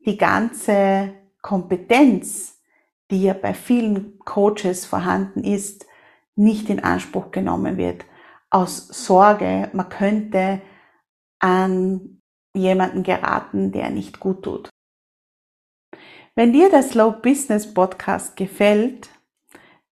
die 0.06 0.18
ganze 0.18 1.14
Kompetenz, 1.42 2.61
die 3.12 3.24
ja 3.24 3.34
bei 3.34 3.54
vielen 3.54 4.18
Coaches 4.20 4.86
vorhanden 4.86 5.44
ist, 5.44 5.86
nicht 6.36 6.70
in 6.70 6.84
Anspruch 6.84 7.32
genommen 7.32 7.78
wird. 7.78 8.06
Aus 8.50 8.88
Sorge, 8.88 9.70
man 9.74 9.90
könnte 9.90 10.62
an 11.40 12.22
jemanden 12.56 13.04
geraten, 13.04 13.72
der 13.72 13.90
nicht 13.90 14.20
gut 14.20 14.44
tut. 14.44 14.70
Wenn 16.36 16.54
dir 16.54 16.70
der 16.70 16.84
Slow 16.84 17.22
Business 17.22 17.74
Podcast 17.74 18.38
gefällt, 18.38 19.10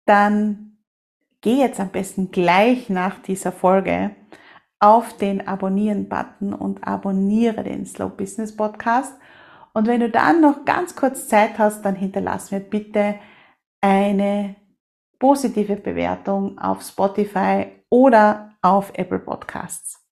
dann 0.07 0.79
geh 1.41 1.59
jetzt 1.59 1.81
am 1.81 1.91
besten 1.91 2.31
gleich 2.31 2.89
nach 2.89 3.21
dieser 3.23 3.53
Folge 3.53 4.15
auf 4.81 5.17
den 5.17 5.47
Abonnieren-Button 5.47 6.55
und 6.55 6.87
abonniere 6.87 7.65
den 7.65 7.85
Slow 7.85 8.11
Business 8.11 8.57
Podcast. 8.57 9.15
Und 9.79 9.87
wenn 9.87 10.01
du 10.01 10.11
dann 10.11 10.41
noch 10.41 10.65
ganz 10.65 10.97
kurz 10.97 11.29
Zeit 11.29 11.57
hast, 11.57 11.85
dann 11.85 11.95
hinterlass 11.95 12.51
mir 12.51 12.59
bitte 12.59 13.15
eine 13.81 14.57
positive 15.21 15.77
Bewertung 15.77 16.59
auf 16.59 16.83
Spotify 16.83 17.67
oder 17.89 18.57
auf 18.61 18.91
Apple 18.95 19.21
Podcasts. 19.21 20.05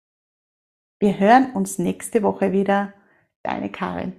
Wir 1.01 1.19
hören 1.19 1.51
uns 1.55 1.81
nächste 1.81 2.23
Woche 2.23 2.53
wieder. 2.53 2.93
Deine 3.43 3.69
Karin. 3.69 4.13